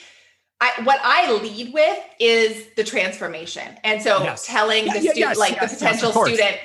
I, 0.59 0.71
what 0.83 0.99
I 1.03 1.31
lead 1.33 1.71
with 1.71 1.99
is 2.19 2.65
the 2.77 2.83
transformation. 2.83 3.77
And 3.83 4.01
so 4.01 4.23
yes. 4.23 4.47
telling 4.47 4.87
yeah, 4.87 4.93
the 4.93 4.99
student, 4.99 5.17
yes, 5.17 5.37
like 5.37 5.55
yes, 5.55 5.71
the 5.71 5.77
potential 5.77 6.11
student, 6.11 6.57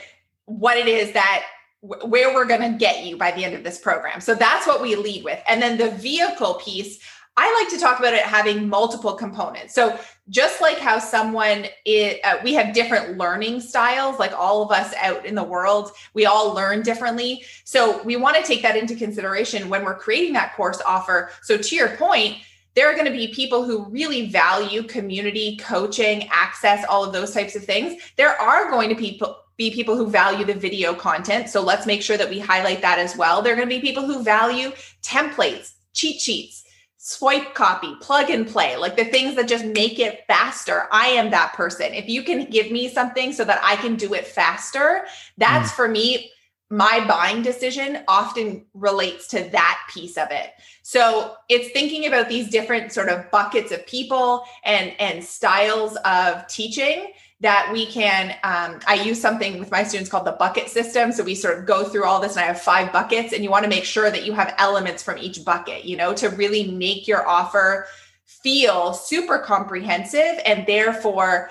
what 0.46 0.78
it 0.78 0.87
is 0.87 1.12
that 1.12 1.44
where 1.80 2.35
we're 2.35 2.44
going 2.44 2.73
to 2.73 2.76
get 2.76 3.04
you 3.04 3.16
by 3.16 3.30
the 3.30 3.44
end 3.44 3.54
of 3.54 3.62
this 3.62 3.78
program. 3.78 4.20
So 4.20 4.35
that's 4.35 4.66
what 4.66 4.82
we 4.82 4.97
lead 4.97 5.25
with. 5.25 5.40
And 5.49 5.62
then 5.62 5.78
the 5.78 5.90
vehicle 5.92 6.54
piece, 6.54 6.99
I 7.37 7.54
like 7.62 7.73
to 7.73 7.78
talk 7.78 8.00
about 8.00 8.14
it 8.14 8.23
having 8.23 8.68
multiple 8.68 9.14
components. 9.14 9.75
So 9.75 9.97
just 10.28 10.61
like 10.61 10.78
how 10.78 10.99
someone 10.99 11.66
is, 11.85 12.16
uh, 12.25 12.38
we 12.42 12.52
have 12.54 12.75
different 12.75 13.16
learning 13.16 13.61
styles, 13.61 14.18
like 14.18 14.32
all 14.32 14.62
of 14.62 14.73
us 14.73 14.92
out 15.00 15.25
in 15.25 15.37
the 15.37 15.44
world, 15.44 15.92
we 16.14 16.26
all 16.26 16.52
learn 16.52 16.82
differently. 16.82 17.44
So 17.62 18.02
we 18.02 18.16
want 18.16 18.37
to 18.37 18.42
take 18.42 18.62
that 18.62 18.76
into 18.76 18.97
consideration 18.97 19.68
when 19.68 19.85
we're 19.85 19.97
creating 19.97 20.32
that 20.32 20.56
course 20.56 20.80
offer. 20.85 21.30
So 21.42 21.56
to 21.56 21.76
your 21.76 21.97
point, 21.97 22.38
there 22.75 22.90
are 22.90 22.94
going 22.94 23.06
to 23.06 23.12
be 23.12 23.28
people 23.28 23.64
who 23.64 23.85
really 23.85 24.28
value 24.28 24.82
community 24.82 25.56
coaching 25.58 26.28
access 26.30 26.85
all 26.88 27.04
of 27.04 27.12
those 27.12 27.32
types 27.32 27.56
of 27.56 27.64
things 27.64 28.00
there 28.16 28.40
are 28.40 28.70
going 28.70 28.88
to 28.88 28.94
be 28.94 29.20
be 29.58 29.70
people 29.70 29.96
who 29.96 30.08
value 30.08 30.44
the 30.44 30.54
video 30.54 30.94
content 30.94 31.48
so 31.48 31.60
let's 31.60 31.86
make 31.86 32.00
sure 32.00 32.16
that 32.16 32.30
we 32.30 32.38
highlight 32.38 32.80
that 32.80 32.98
as 32.98 33.16
well 33.16 33.42
there 33.42 33.52
are 33.52 33.56
going 33.56 33.68
to 33.68 33.74
be 33.74 33.80
people 33.80 34.06
who 34.06 34.22
value 34.22 34.72
templates 35.02 35.72
cheat 35.92 36.20
sheets 36.20 36.64
swipe 36.96 37.54
copy 37.54 37.94
plug 38.00 38.30
and 38.30 38.46
play 38.46 38.76
like 38.76 38.96
the 38.96 39.04
things 39.04 39.34
that 39.34 39.46
just 39.46 39.64
make 39.66 39.98
it 39.98 40.24
faster 40.26 40.88
i 40.92 41.08
am 41.08 41.30
that 41.30 41.52
person 41.52 41.92
if 41.92 42.08
you 42.08 42.22
can 42.22 42.44
give 42.46 42.70
me 42.70 42.88
something 42.88 43.32
so 43.32 43.44
that 43.44 43.60
i 43.62 43.76
can 43.76 43.96
do 43.96 44.14
it 44.14 44.26
faster 44.26 45.04
that's 45.36 45.70
mm. 45.70 45.76
for 45.76 45.88
me 45.88 46.30
my 46.70 47.04
buying 47.08 47.42
decision 47.42 48.00
often 48.08 48.66
relates 48.74 49.26
to 49.28 49.42
that 49.50 49.80
piece 49.92 50.18
of 50.18 50.28
it. 50.30 50.50
So 50.82 51.34
it's 51.48 51.70
thinking 51.70 52.06
about 52.06 52.28
these 52.28 52.50
different 52.50 52.92
sort 52.92 53.08
of 53.08 53.30
buckets 53.30 53.72
of 53.72 53.86
people 53.86 54.44
and 54.64 54.92
and 54.98 55.24
styles 55.24 55.96
of 56.04 56.46
teaching 56.46 57.12
that 57.40 57.71
we 57.73 57.87
can 57.87 58.30
um, 58.42 58.80
i 58.87 58.95
use 58.95 59.21
something 59.21 59.59
with 59.59 59.71
my 59.71 59.83
students 59.83 60.11
called 60.11 60.26
the 60.26 60.33
bucket 60.33 60.68
system 60.68 61.12
so 61.12 61.23
we 61.23 61.35
sort 61.35 61.59
of 61.59 61.66
go 61.66 61.85
through 61.85 62.04
all 62.04 62.21
this 62.21 62.37
and 62.37 62.45
i 62.45 62.47
have 62.47 62.61
five 62.61 62.92
buckets 62.92 63.33
and 63.33 63.45
you 63.45 63.50
want 63.50 63.64
to 63.64 63.71
make 63.71 63.85
sure 63.85 64.11
that 64.11 64.25
you 64.25 64.33
have 64.33 64.54
elements 64.59 65.02
from 65.02 65.18
each 65.18 65.45
bucket 65.45 65.85
you 65.85 65.97
know 65.97 66.12
to 66.12 66.28
really 66.30 66.71
make 66.71 67.07
your 67.07 67.26
offer 67.28 67.87
feel 68.25 68.92
super 68.92 69.38
comprehensive 69.38 70.40
and 70.45 70.66
therefore 70.66 71.50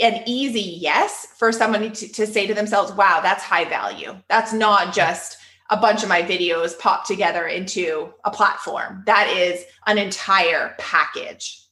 an 0.00 0.22
easy 0.26 0.78
yes 0.80 1.26
for 1.36 1.52
somebody 1.52 1.90
to, 1.90 2.08
to 2.08 2.26
say 2.26 2.46
to 2.46 2.54
themselves, 2.54 2.92
wow, 2.92 3.20
that's 3.22 3.44
high 3.44 3.66
value. 3.66 4.16
That's 4.28 4.52
not 4.52 4.94
just 4.94 5.36
a 5.68 5.76
bunch 5.76 6.02
of 6.02 6.08
my 6.08 6.22
videos 6.22 6.76
popped 6.78 7.06
together 7.06 7.46
into 7.46 8.12
a 8.24 8.30
platform. 8.30 9.02
That 9.06 9.28
is 9.28 9.64
an 9.86 9.98
entire 9.98 10.74
package. 10.78 11.64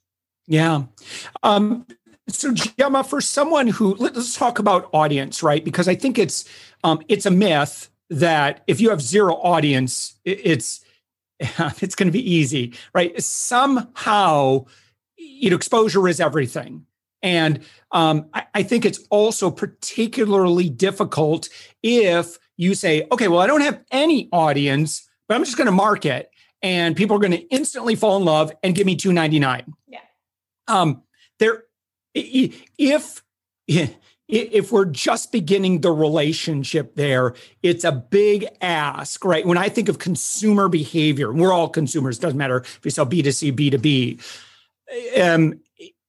Yeah. 0.46 0.84
Um, 1.42 1.86
so 2.28 2.52
Gemma, 2.52 3.04
for 3.04 3.20
someone 3.20 3.68
who 3.68 3.94
let's 3.94 4.36
talk 4.36 4.58
about 4.58 4.88
audience, 4.92 5.42
right? 5.42 5.64
Because 5.64 5.88
I 5.88 5.94
think 5.94 6.18
it's 6.18 6.44
um, 6.84 7.00
it's 7.08 7.26
a 7.26 7.30
myth 7.30 7.90
that 8.10 8.62
if 8.66 8.80
you 8.80 8.90
have 8.90 9.02
zero 9.02 9.34
audience, 9.36 10.18
it's 10.24 10.84
it's 11.40 11.94
going 11.94 12.08
to 12.08 12.12
be 12.12 12.30
easy, 12.30 12.74
right? 12.94 13.20
Somehow, 13.22 14.66
you 15.16 15.50
know, 15.50 15.56
exposure 15.56 16.08
is 16.08 16.20
everything. 16.20 16.84
And 17.22 17.60
um, 17.90 18.26
I, 18.32 18.46
I 18.54 18.62
think 18.62 18.84
it's 18.84 19.00
also 19.10 19.50
particularly 19.50 20.70
difficult 20.70 21.48
if 21.82 22.38
you 22.56 22.74
say, 22.74 23.06
okay, 23.10 23.28
well, 23.28 23.40
I 23.40 23.46
don't 23.46 23.60
have 23.60 23.82
any 23.90 24.28
audience, 24.32 25.08
but 25.26 25.34
I'm 25.34 25.44
just 25.44 25.56
going 25.56 25.66
to 25.66 25.72
market 25.72 26.30
and 26.62 26.96
people 26.96 27.16
are 27.16 27.20
going 27.20 27.32
to 27.32 27.48
instantly 27.48 27.94
fall 27.94 28.16
in 28.16 28.24
love 28.24 28.52
and 28.62 28.74
give 28.74 28.86
me 28.86 28.96
299. 28.96 29.72
Yeah. 29.86 29.98
Um, 30.66 31.02
there, 31.38 31.64
if, 32.78 33.22
if 34.28 34.72
we're 34.72 34.84
just 34.84 35.32
beginning 35.32 35.80
the 35.80 35.92
relationship 35.92 36.94
there, 36.94 37.34
it's 37.62 37.84
a 37.84 37.92
big 37.92 38.46
ask, 38.60 39.24
right? 39.24 39.46
When 39.46 39.58
I 39.58 39.68
think 39.68 39.88
of 39.88 39.98
consumer 39.98 40.68
behavior, 40.68 41.32
we're 41.32 41.52
all 41.52 41.68
consumers, 41.68 42.18
doesn't 42.18 42.38
matter 42.38 42.58
if 42.58 42.80
you 42.84 42.90
sell 42.90 43.06
B2C, 43.06 43.52
B2B. 43.52 45.20
Um, 45.20 45.60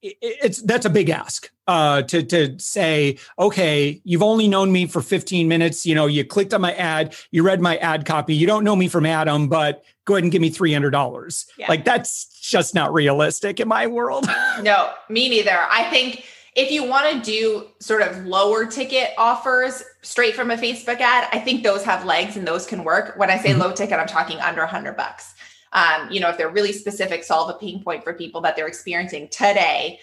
it's 0.02 0.62
that's 0.62 0.86
a 0.86 0.90
big 0.90 1.10
ask 1.10 1.50
uh, 1.66 2.02
to 2.02 2.22
to 2.22 2.58
say 2.58 3.18
okay 3.38 4.00
you've 4.04 4.22
only 4.22 4.48
known 4.48 4.72
me 4.72 4.86
for 4.86 5.02
15 5.02 5.46
minutes 5.46 5.84
you 5.84 5.94
know 5.94 6.06
you 6.06 6.24
clicked 6.24 6.54
on 6.54 6.60
my 6.60 6.72
ad 6.74 7.14
you 7.30 7.42
read 7.42 7.60
my 7.60 7.76
ad 7.78 8.06
copy 8.06 8.34
you 8.34 8.46
don't 8.46 8.64
know 8.64 8.74
me 8.74 8.88
from 8.88 9.04
adam 9.04 9.48
but 9.48 9.84
go 10.06 10.14
ahead 10.14 10.24
and 10.24 10.32
give 10.32 10.42
me 10.42 10.50
$300 10.50 11.46
yeah. 11.58 11.68
like 11.68 11.84
that's 11.84 12.26
just 12.40 12.74
not 12.74 12.92
realistic 12.92 13.60
in 13.60 13.68
my 13.68 13.86
world. 13.86 14.26
No 14.62 14.92
me 15.08 15.28
neither. 15.28 15.56
I 15.70 15.84
think 15.90 16.24
if 16.56 16.70
you 16.70 16.84
want 16.84 17.12
to 17.12 17.30
do 17.30 17.68
sort 17.78 18.02
of 18.02 18.26
lower 18.26 18.66
ticket 18.66 19.10
offers 19.16 19.82
straight 20.02 20.34
from 20.34 20.50
a 20.50 20.56
facebook 20.56 21.00
ad 21.00 21.28
i 21.32 21.38
think 21.38 21.62
those 21.62 21.84
have 21.84 22.04
legs 22.04 22.36
and 22.36 22.46
those 22.46 22.66
can 22.66 22.84
work. 22.84 23.16
When 23.16 23.30
i 23.30 23.38
say 23.38 23.50
mm-hmm. 23.50 23.60
low 23.60 23.72
ticket 23.72 23.98
i'm 23.98 24.08
talking 24.08 24.38
under 24.40 24.62
100 24.62 24.96
bucks 24.96 25.34
um, 25.72 26.10
you 26.10 26.20
know, 26.20 26.28
if 26.28 26.36
they're 26.36 26.48
really 26.48 26.72
specific, 26.72 27.24
solve 27.24 27.50
a 27.50 27.58
pain 27.58 27.82
point 27.82 28.04
for 28.04 28.12
people 28.12 28.40
that 28.42 28.56
they're 28.56 28.66
experiencing 28.66 29.28
today, 29.28 30.00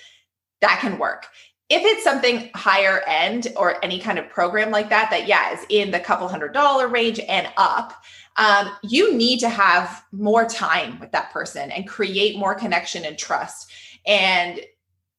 that 0.62 0.80
can 0.80 0.98
work. 0.98 1.28
If 1.70 1.82
it's 1.84 2.04
something 2.04 2.50
higher 2.56 3.02
end 3.06 3.48
or 3.58 3.84
any 3.84 4.00
kind 4.00 4.18
of 4.18 4.30
program 4.30 4.72
like 4.72 4.90
that, 4.90 5.10
that 5.12 5.28
yeah, 5.28 5.54
is 5.54 5.66
in 5.70 5.92
the 5.92 6.00
couple 6.00 6.28
hundred 6.28 6.54
dollar 6.54 6.88
range 6.88 7.20
and 7.28 7.50
up, 7.58 7.94
um, 8.38 8.70
you 8.84 9.14
need 9.14 9.40
to 9.40 9.50
have 9.50 10.04
more 10.12 10.46
time 10.46 11.00
with 11.00 11.12
that 11.12 11.32
person 11.32 11.72
and 11.72 11.88
create 11.88 12.38
more 12.38 12.56
connection 12.56 13.04
and 13.04 13.18
trust. 13.18 13.70
And 14.06 14.62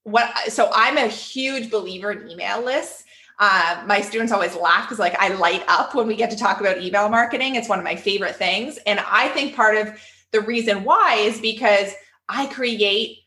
what 0.05 0.35
so 0.51 0.71
I'm 0.73 0.97
a 0.97 1.09
huge 1.09 1.71
believer 1.71 2.13
in 2.13 2.31
email 2.31 2.65
lists. 2.65 3.05
Uh, 3.41 3.85
my 3.87 4.01
students 4.01 4.33
always 4.33 4.57
laugh 4.57 4.85
because 4.85 4.99
like 4.99 5.17
I 5.21 5.29
light 5.29 5.63
up 5.69 5.95
when 5.95 6.07
we 6.07 6.17
get 6.17 6.31
to 6.31 6.37
talk 6.37 6.61
about 6.61 6.79
email 6.83 7.09
marketing. 7.09 7.57
It's 7.57 7.69
one 7.69 7.79
of 7.79 7.85
my 7.85 7.95
favorite 7.95 8.37
things. 8.37 8.79
And 8.87 9.01
I 9.01 9.29
think 9.29 9.55
part 9.55 9.77
of 9.77 10.01
the 10.33 10.41
reason 10.41 10.85
why 10.85 11.15
is 11.15 11.41
because 11.41 11.93
I 12.29 12.47
create 12.47 13.19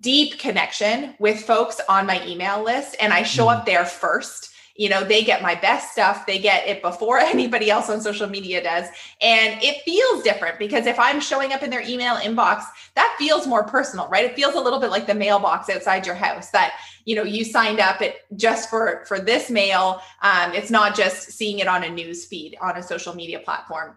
deep 0.00 0.38
connection 0.38 1.14
with 1.18 1.40
folks 1.40 1.80
on 1.88 2.06
my 2.06 2.24
email 2.26 2.62
list 2.62 2.96
and 3.00 3.12
I 3.12 3.22
show 3.22 3.48
up 3.48 3.62
mm. 3.62 3.66
there 3.66 3.84
first. 3.84 4.50
You 4.78 4.90
know, 4.90 5.04
they 5.04 5.24
get 5.24 5.40
my 5.40 5.54
best 5.54 5.92
stuff. 5.92 6.26
They 6.26 6.38
get 6.38 6.66
it 6.68 6.82
before 6.82 7.18
anybody 7.20 7.70
else 7.70 7.88
on 7.88 8.00
social 8.00 8.28
media 8.28 8.62
does. 8.62 8.88
And 9.22 9.62
it 9.62 9.82
feels 9.84 10.22
different 10.22 10.58
because 10.58 10.86
if 10.86 10.98
I'm 10.98 11.20
showing 11.20 11.52
up 11.52 11.62
in 11.62 11.70
their 11.70 11.80
email 11.80 12.16
inbox, 12.16 12.64
that 12.94 13.14
feels 13.18 13.46
more 13.46 13.64
personal, 13.64 14.08
right? 14.08 14.24
It 14.24 14.36
feels 14.36 14.54
a 14.54 14.60
little 14.60 14.80
bit 14.80 14.90
like 14.90 15.06
the 15.06 15.14
mailbox 15.14 15.70
outside 15.70 16.04
your 16.04 16.14
house 16.14 16.50
that, 16.50 16.74
you 17.06 17.14
know, 17.14 17.22
you 17.22 17.44
signed 17.44 17.80
up 17.80 18.02
it 18.02 18.16
just 18.34 18.68
for 18.68 19.04
for 19.06 19.18
this 19.18 19.48
mail. 19.48 20.02
Um, 20.20 20.52
it's 20.52 20.70
not 20.70 20.94
just 20.94 21.30
seeing 21.30 21.60
it 21.60 21.68
on 21.68 21.84
a 21.84 21.88
news 21.88 22.26
feed 22.26 22.58
on 22.60 22.76
a 22.76 22.82
social 22.82 23.14
media 23.14 23.38
platform. 23.38 23.96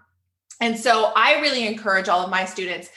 And 0.59 0.77
so 0.77 1.11
I 1.15 1.39
really 1.41 1.65
encourage 1.65 2.09
all 2.09 2.21
of 2.21 2.29
my 2.29 2.45
students 2.45 2.89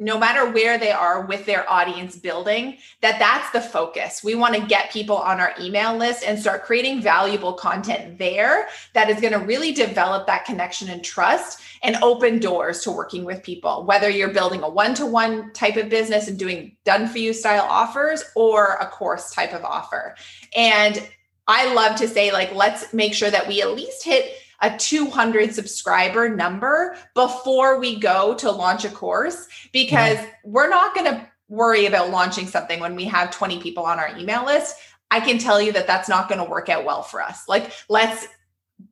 no 0.00 0.18
matter 0.18 0.50
where 0.50 0.78
they 0.78 0.90
are 0.90 1.26
with 1.26 1.44
their 1.44 1.70
audience 1.70 2.16
building 2.16 2.78
that 3.02 3.18
that's 3.18 3.50
the 3.50 3.60
focus. 3.60 4.24
We 4.24 4.34
want 4.34 4.54
to 4.54 4.66
get 4.66 4.90
people 4.90 5.16
on 5.16 5.38
our 5.38 5.52
email 5.60 5.94
list 5.94 6.24
and 6.24 6.38
start 6.40 6.64
creating 6.64 7.02
valuable 7.02 7.52
content 7.52 8.18
there 8.18 8.68
that 8.94 9.10
is 9.10 9.20
going 9.20 9.34
to 9.34 9.46
really 9.46 9.72
develop 9.72 10.26
that 10.26 10.46
connection 10.46 10.88
and 10.88 11.04
trust 11.04 11.60
and 11.82 11.96
open 11.96 12.38
doors 12.38 12.82
to 12.82 12.90
working 12.90 13.24
with 13.24 13.42
people 13.42 13.84
whether 13.84 14.08
you're 14.08 14.32
building 14.32 14.62
a 14.62 14.68
one-to-one 14.68 15.52
type 15.52 15.76
of 15.76 15.90
business 15.90 16.28
and 16.28 16.38
doing 16.38 16.74
done 16.84 17.06
for 17.06 17.18
you 17.18 17.34
style 17.34 17.66
offers 17.68 18.24
or 18.34 18.76
a 18.80 18.86
course 18.86 19.30
type 19.32 19.52
of 19.52 19.64
offer. 19.64 20.16
And 20.56 21.06
i 21.46 21.72
love 21.74 21.96
to 21.96 22.08
say 22.08 22.32
like 22.32 22.54
let's 22.54 22.94
make 22.94 23.12
sure 23.12 23.30
that 23.30 23.46
we 23.46 23.60
at 23.60 23.74
least 23.74 24.02
hit 24.02 24.34
a 24.62 24.76
200 24.76 25.54
subscriber 25.54 26.28
number 26.28 26.96
before 27.14 27.78
we 27.80 27.98
go 27.98 28.34
to 28.34 28.50
launch 28.50 28.84
a 28.84 28.90
course 28.90 29.48
because 29.72 30.16
yeah. 30.16 30.30
we're 30.44 30.68
not 30.68 30.94
going 30.94 31.06
to 31.06 31.26
worry 31.48 31.86
about 31.86 32.10
launching 32.10 32.46
something 32.46 32.80
when 32.80 32.94
we 32.94 33.04
have 33.04 33.30
20 33.30 33.60
people 33.60 33.84
on 33.84 33.98
our 33.98 34.16
email 34.16 34.44
list. 34.44 34.76
I 35.10 35.20
can 35.20 35.38
tell 35.38 35.60
you 35.60 35.72
that 35.72 35.86
that's 35.86 36.08
not 36.08 36.28
going 36.28 36.42
to 36.42 36.48
work 36.48 36.68
out 36.68 36.84
well 36.84 37.02
for 37.02 37.20
us. 37.20 37.48
Like, 37.48 37.72
let's 37.88 38.28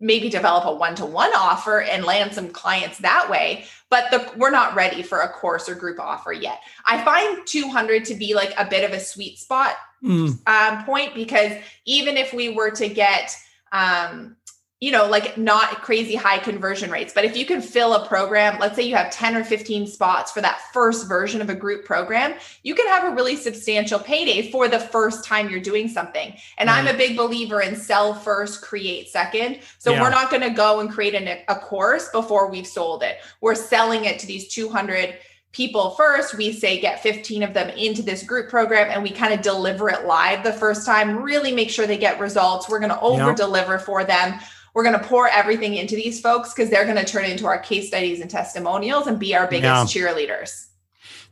maybe 0.01 0.29
develop 0.29 0.65
a 0.65 0.75
one-to-one 0.75 1.31
offer 1.35 1.81
and 1.81 2.05
land 2.05 2.35
some 2.35 2.51
clients 2.51 2.99
that 2.99 3.29
way 3.31 3.65
but 3.91 4.11
the, 4.11 4.31
we're 4.37 4.51
not 4.51 4.75
ready 4.75 5.03
for 5.03 5.21
a 5.21 5.29
course 5.29 5.67
or 5.67 5.75
group 5.75 5.99
offer 5.99 6.31
yet 6.31 6.61
i 6.87 7.03
find 7.03 7.47
200 7.47 8.05
to 8.05 8.15
be 8.15 8.35
like 8.35 8.53
a 8.59 8.69
bit 8.69 8.85
of 8.85 8.93
a 8.95 9.01
sweet 9.01 9.39
spot 9.39 9.77
mm. 10.05 10.39
um, 10.47 10.85
point 10.85 11.15
because 11.15 11.53
even 11.87 12.17
if 12.17 12.35
we 12.35 12.51
were 12.51 12.71
to 12.71 12.89
get 12.89 13.35
um, 13.73 14.37
you 14.81 14.93
know, 14.93 15.07
like 15.07 15.37
not 15.37 15.83
crazy 15.83 16.15
high 16.15 16.39
conversion 16.39 16.89
rates. 16.89 17.13
But 17.13 17.25
if 17.25 17.37
you 17.37 17.45
can 17.45 17.61
fill 17.61 17.95
a 17.95 18.07
program, 18.07 18.61
let's 18.61 18.77
say 18.77 18.83
you 18.83 18.95
have 18.95 19.11
10 19.11 19.35
or 19.35 19.43
15 19.43 19.89
spots 19.89 20.31
for 20.31 20.41
that 20.41 20.61
first 20.73 21.09
version 21.09 21.41
of 21.41 21.51
a 21.51 21.55
group 21.55 21.85
program, 21.85 22.35
you 22.63 22.77
can 22.77 22.87
have 22.87 23.11
a 23.11 23.15
really 23.15 23.35
substantial 23.35 23.99
payday 23.99 24.53
for 24.53 24.69
the 24.69 24.79
first 24.79 25.25
time 25.25 25.51
you're 25.51 25.59
doing 25.59 25.89
something. 25.89 26.33
And 26.59 26.71
I'm 26.71 26.87
mm-hmm. 26.87 26.95
a 26.95 26.99
big 26.99 27.17
believer 27.17 27.61
in 27.61 27.75
sell 27.75 28.15
first, 28.15 28.63
create 28.63 29.09
second. 29.09 29.61
So 29.79 29.93
yeah. 29.93 30.01
we're 30.01 30.11
not 30.11 30.31
going 30.31 30.43
to 30.43 30.51
go 30.51 30.79
and 30.79 30.89
create 30.89 31.17
an, 31.17 31.39
a 31.49 31.57
course 31.57 32.09
before 32.11 32.49
we've 32.49 32.67
sold 32.67 33.03
it. 33.03 33.19
We're 33.41 33.57
selling 33.57 34.05
it 34.05 34.21
to 34.21 34.29
these 34.29 34.47
200 34.47 35.19
people 35.51 35.91
first. 35.91 36.35
We 36.37 36.53
say 36.53 36.81
get 36.81 37.03
15 37.03 37.43
of 37.43 37.53
them 37.53 37.71
into 37.71 38.03
this 38.03 38.23
group 38.23 38.49
program 38.49 38.91
and 38.93 39.03
we 39.03 39.11
kind 39.11 39.35
of 39.35 39.43
deliver 39.43 39.89
it 39.89 40.05
live 40.05 40.45
the 40.45 40.53
first 40.53 40.87
time, 40.87 41.21
really 41.21 41.51
make 41.51 41.71
sure 41.71 41.85
they 41.85 41.99
get 41.99 42.21
results. 42.21 42.69
We're 42.69 42.79
going 42.79 42.91
to 42.91 43.01
over 43.01 43.35
deliver 43.35 43.81
for 43.81 44.05
them 44.05 44.39
we're 44.75 44.85
going 44.85 44.99
to 44.99 45.05
pour 45.05 45.29
everything 45.29 45.75
into 45.75 45.97
these 45.97 46.21
folks 46.21 46.53
because 46.53 46.71
they're 46.71 46.85
going 46.85 46.97
to 46.97 47.05
turn 47.05 47.25
into 47.25 47.47
our 47.47 47.59
case 47.59 47.89
studies 47.89 48.21
and 48.21 48.31
testimonials 48.31 49.07
and 49.07 49.19
be 49.19 49.35
our 49.35 49.47
biggest 49.47 49.95
yeah. 49.95 50.03
cheerleaders. 50.03 50.67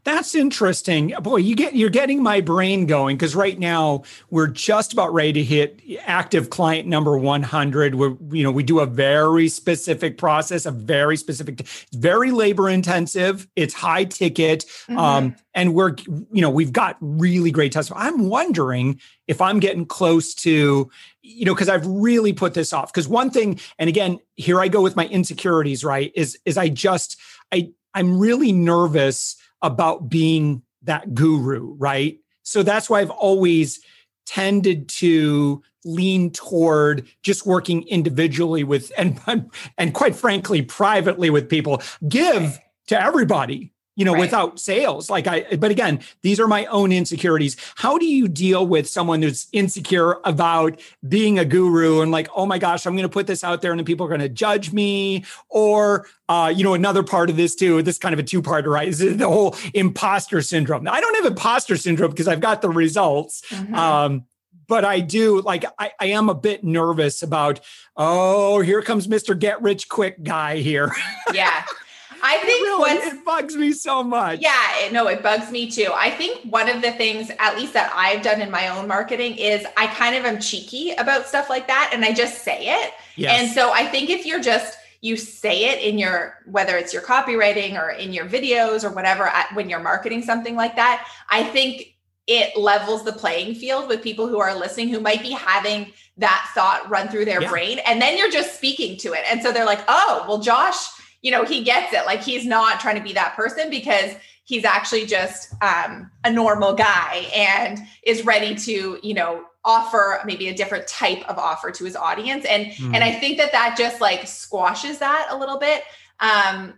That's 0.06 0.36
interesting. 0.36 1.12
Boy, 1.20 1.38
you 1.38 1.56
get 1.56 1.74
you're 1.74 1.90
getting 1.90 2.22
my 2.22 2.40
brain 2.40 2.86
going 2.86 3.16
because 3.16 3.34
right 3.34 3.58
now 3.58 4.04
we're 4.30 4.46
just 4.46 4.92
about 4.92 5.12
ready 5.12 5.32
to 5.32 5.42
hit 5.42 5.80
active 6.04 6.48
client 6.48 6.86
number 6.86 7.18
100. 7.18 7.96
We're 7.96 8.14
you 8.30 8.44
know 8.44 8.52
we 8.52 8.62
do 8.62 8.78
a 8.78 8.86
very 8.86 9.48
specific 9.48 10.16
process, 10.16 10.64
a 10.64 10.70
very 10.70 11.16
specific, 11.16 11.66
very 11.92 12.30
labor 12.30 12.70
intensive. 12.70 13.48
It's 13.56 13.74
high 13.74 14.04
ticket, 14.04 14.60
mm-hmm. 14.86 14.96
um, 14.96 15.36
and 15.54 15.74
we're 15.74 15.96
you 16.06 16.40
know 16.40 16.50
we've 16.50 16.72
got 16.72 16.96
really 17.00 17.50
great 17.50 17.72
testimony. 17.72 18.06
I'm 18.06 18.28
wondering 18.28 19.00
if 19.26 19.40
I'm 19.40 19.58
getting 19.58 19.86
close 19.86 20.34
to 20.36 20.88
you 21.22 21.44
know 21.44 21.52
because 21.52 21.68
I've 21.68 21.84
really 21.84 22.32
put 22.32 22.54
this 22.54 22.72
off. 22.72 22.92
Because 22.92 23.08
one 23.08 23.30
thing, 23.30 23.58
and 23.76 23.88
again, 23.88 24.20
here 24.36 24.60
I 24.60 24.68
go 24.68 24.82
with 24.82 24.94
my 24.94 25.08
insecurities. 25.08 25.82
Right? 25.82 26.12
Is 26.14 26.38
is 26.44 26.56
I 26.56 26.68
just 26.68 27.20
I 27.50 27.72
I'm 27.92 28.20
really 28.20 28.52
nervous 28.52 29.34
about 29.62 30.08
being 30.08 30.62
that 30.82 31.14
guru, 31.14 31.74
right? 31.74 32.18
So 32.42 32.62
that's 32.62 32.88
why 32.88 33.00
I've 33.00 33.10
always 33.10 33.80
tended 34.26 34.88
to 34.88 35.62
lean 35.84 36.30
toward 36.30 37.06
just 37.22 37.46
working 37.46 37.86
individually 37.88 38.64
with 38.64 38.90
and 38.98 39.20
and 39.78 39.94
quite 39.94 40.16
frankly 40.16 40.62
privately 40.62 41.30
with 41.30 41.48
people 41.48 41.80
give 42.08 42.58
to 42.88 43.00
everybody 43.00 43.72
you 43.96 44.04
know, 44.04 44.12
right. 44.12 44.20
without 44.20 44.60
sales. 44.60 45.10
Like 45.10 45.26
I, 45.26 45.56
but 45.56 45.70
again, 45.70 46.00
these 46.22 46.38
are 46.38 46.46
my 46.46 46.66
own 46.66 46.92
insecurities. 46.92 47.56
How 47.76 47.98
do 47.98 48.04
you 48.04 48.28
deal 48.28 48.66
with 48.66 48.86
someone 48.88 49.22
who's 49.22 49.48
insecure 49.52 50.18
about 50.24 50.78
being 51.08 51.38
a 51.38 51.44
guru 51.44 52.02
and 52.02 52.12
like, 52.12 52.28
oh 52.36 52.46
my 52.46 52.58
gosh, 52.58 52.86
I'm 52.86 52.94
going 52.94 53.08
to 53.08 53.12
put 53.12 53.26
this 53.26 53.42
out 53.42 53.62
there 53.62 53.72
and 53.72 53.80
then 53.80 53.86
people 53.86 54.06
are 54.06 54.10
going 54.10 54.20
to 54.20 54.28
judge 54.28 54.70
me? 54.72 55.24
Or, 55.48 56.06
uh, 56.28 56.52
you 56.54 56.62
know, 56.62 56.74
another 56.74 57.02
part 57.02 57.30
of 57.30 57.36
this 57.36 57.54
too, 57.54 57.82
this 57.82 57.98
kind 57.98 58.12
of 58.12 58.18
a 58.18 58.22
two 58.22 58.42
part, 58.42 58.66
right? 58.66 58.86
Is 58.86 58.98
the 58.98 59.26
whole 59.26 59.56
imposter 59.72 60.42
syndrome. 60.42 60.84
Now, 60.84 60.92
I 60.92 61.00
don't 61.00 61.16
have 61.16 61.26
imposter 61.26 61.76
syndrome 61.76 62.10
because 62.10 62.28
I've 62.28 62.40
got 62.40 62.60
the 62.60 62.70
results. 62.70 63.42
Mm-hmm. 63.50 63.74
Um, 63.74 64.26
but 64.68 64.84
I 64.84 65.00
do 65.00 65.40
like 65.42 65.64
I, 65.78 65.92
I 66.00 66.06
am 66.06 66.28
a 66.28 66.34
bit 66.34 66.64
nervous 66.64 67.22
about 67.22 67.60
oh 67.96 68.60
here 68.60 68.82
comes 68.82 69.06
Mr. 69.06 69.38
Get 69.38 69.62
Rich 69.62 69.88
Quick 69.88 70.24
guy 70.24 70.56
here. 70.56 70.90
Yeah. 71.32 71.64
I 72.26 72.38
think 72.38 72.62
really, 72.66 72.90
it 72.90 73.24
bugs 73.24 73.56
me 73.56 73.70
so 73.72 74.02
much. 74.02 74.40
Yeah, 74.40 74.60
it, 74.78 74.92
no, 74.92 75.06
it 75.06 75.22
bugs 75.22 75.52
me 75.52 75.70
too. 75.70 75.90
I 75.94 76.10
think 76.10 76.42
one 76.52 76.68
of 76.68 76.82
the 76.82 76.90
things, 76.92 77.30
at 77.38 77.56
least 77.56 77.72
that 77.74 77.92
I've 77.94 78.22
done 78.22 78.40
in 78.40 78.50
my 78.50 78.66
own 78.68 78.88
marketing, 78.88 79.36
is 79.36 79.64
I 79.76 79.86
kind 79.86 80.16
of 80.16 80.24
am 80.24 80.40
cheeky 80.40 80.90
about 80.92 81.26
stuff 81.26 81.48
like 81.48 81.68
that, 81.68 81.90
and 81.92 82.04
I 82.04 82.12
just 82.12 82.42
say 82.42 82.82
it. 82.82 82.92
Yes. 83.14 83.40
And 83.40 83.52
so 83.52 83.72
I 83.72 83.86
think 83.86 84.10
if 84.10 84.26
you're 84.26 84.40
just 84.40 84.76
you 85.02 85.16
say 85.16 85.66
it 85.66 85.82
in 85.82 85.98
your 85.98 86.38
whether 86.46 86.76
it's 86.76 86.92
your 86.92 87.02
copywriting 87.02 87.80
or 87.80 87.90
in 87.90 88.12
your 88.12 88.26
videos 88.26 88.82
or 88.82 88.90
whatever 88.90 89.28
uh, 89.28 89.44
when 89.54 89.70
you're 89.70 89.78
marketing 89.78 90.22
something 90.22 90.56
like 90.56 90.74
that, 90.74 91.06
I 91.30 91.44
think 91.44 91.94
it 92.26 92.56
levels 92.56 93.04
the 93.04 93.12
playing 93.12 93.54
field 93.54 93.88
with 93.88 94.02
people 94.02 94.26
who 94.26 94.40
are 94.40 94.58
listening 94.58 94.88
who 94.88 94.98
might 94.98 95.22
be 95.22 95.30
having 95.30 95.92
that 96.16 96.50
thought 96.54 96.88
run 96.90 97.08
through 97.08 97.24
their 97.24 97.42
yeah. 97.42 97.48
brain 97.48 97.78
and 97.86 98.02
then 98.02 98.18
you're 98.18 98.30
just 98.30 98.56
speaking 98.56 98.96
to 98.96 99.12
it 99.12 99.20
and 99.30 99.42
so 99.42 99.52
they're 99.52 99.66
like 99.66 99.84
oh 99.86 100.24
well 100.26 100.40
josh 100.40 100.88
you 101.26 101.32
know, 101.32 101.44
he 101.44 101.64
gets 101.64 101.92
it. 101.92 102.06
Like 102.06 102.22
he's 102.22 102.46
not 102.46 102.78
trying 102.78 102.94
to 102.94 103.02
be 103.02 103.12
that 103.14 103.34
person 103.34 103.68
because 103.68 104.12
he's 104.44 104.64
actually 104.64 105.06
just 105.06 105.52
um, 105.60 106.08
a 106.22 106.30
normal 106.30 106.72
guy 106.72 107.26
and 107.34 107.80
is 108.04 108.24
ready 108.24 108.54
to, 108.54 109.00
you 109.02 109.12
know, 109.12 109.42
offer 109.64 110.20
maybe 110.24 110.46
a 110.46 110.54
different 110.54 110.86
type 110.86 111.28
of 111.28 111.36
offer 111.36 111.72
to 111.72 111.84
his 111.84 111.96
audience. 111.96 112.44
And 112.44 112.66
mm. 112.66 112.94
and 112.94 113.02
I 113.02 113.10
think 113.10 113.38
that 113.38 113.50
that 113.50 113.74
just 113.76 114.00
like 114.00 114.28
squashes 114.28 114.98
that 114.98 115.26
a 115.30 115.36
little 115.36 115.58
bit. 115.58 115.82
Um, 116.20 116.74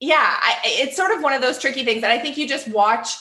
yeah, 0.00 0.16
I, 0.40 0.54
it's 0.64 0.96
sort 0.96 1.10
of 1.10 1.22
one 1.22 1.34
of 1.34 1.42
those 1.42 1.58
tricky 1.58 1.84
things 1.84 2.00
that 2.00 2.10
I 2.10 2.18
think 2.18 2.38
you 2.38 2.48
just 2.48 2.68
watch 2.68 3.16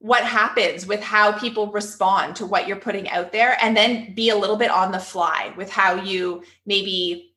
what 0.00 0.22
happens 0.22 0.86
with 0.86 1.00
how 1.00 1.32
people 1.32 1.72
respond 1.72 2.36
to 2.36 2.44
what 2.44 2.68
you're 2.68 2.76
putting 2.76 3.08
out 3.08 3.32
there 3.32 3.56
and 3.62 3.74
then 3.74 4.14
be 4.14 4.28
a 4.28 4.36
little 4.36 4.56
bit 4.56 4.70
on 4.70 4.92
the 4.92 4.98
fly 4.98 5.54
with 5.56 5.70
how 5.70 5.94
you 5.94 6.42
maybe 6.66 7.32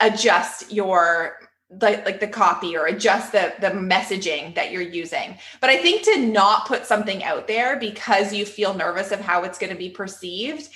adjust 0.00 0.72
your 0.72 1.36
the, 1.70 2.02
like 2.06 2.20
the 2.20 2.28
copy 2.28 2.76
or 2.76 2.86
adjust 2.86 3.32
the 3.32 3.52
the 3.60 3.68
messaging 3.68 4.54
that 4.54 4.72
you're 4.72 4.80
using. 4.80 5.36
But 5.60 5.70
i 5.70 5.76
think 5.76 6.02
to 6.04 6.18
not 6.18 6.66
put 6.66 6.86
something 6.86 7.22
out 7.22 7.46
there 7.46 7.78
because 7.78 8.32
you 8.32 8.46
feel 8.46 8.74
nervous 8.74 9.12
of 9.12 9.20
how 9.20 9.42
it's 9.42 9.58
going 9.58 9.72
to 9.72 9.78
be 9.78 9.90
perceived 9.90 10.68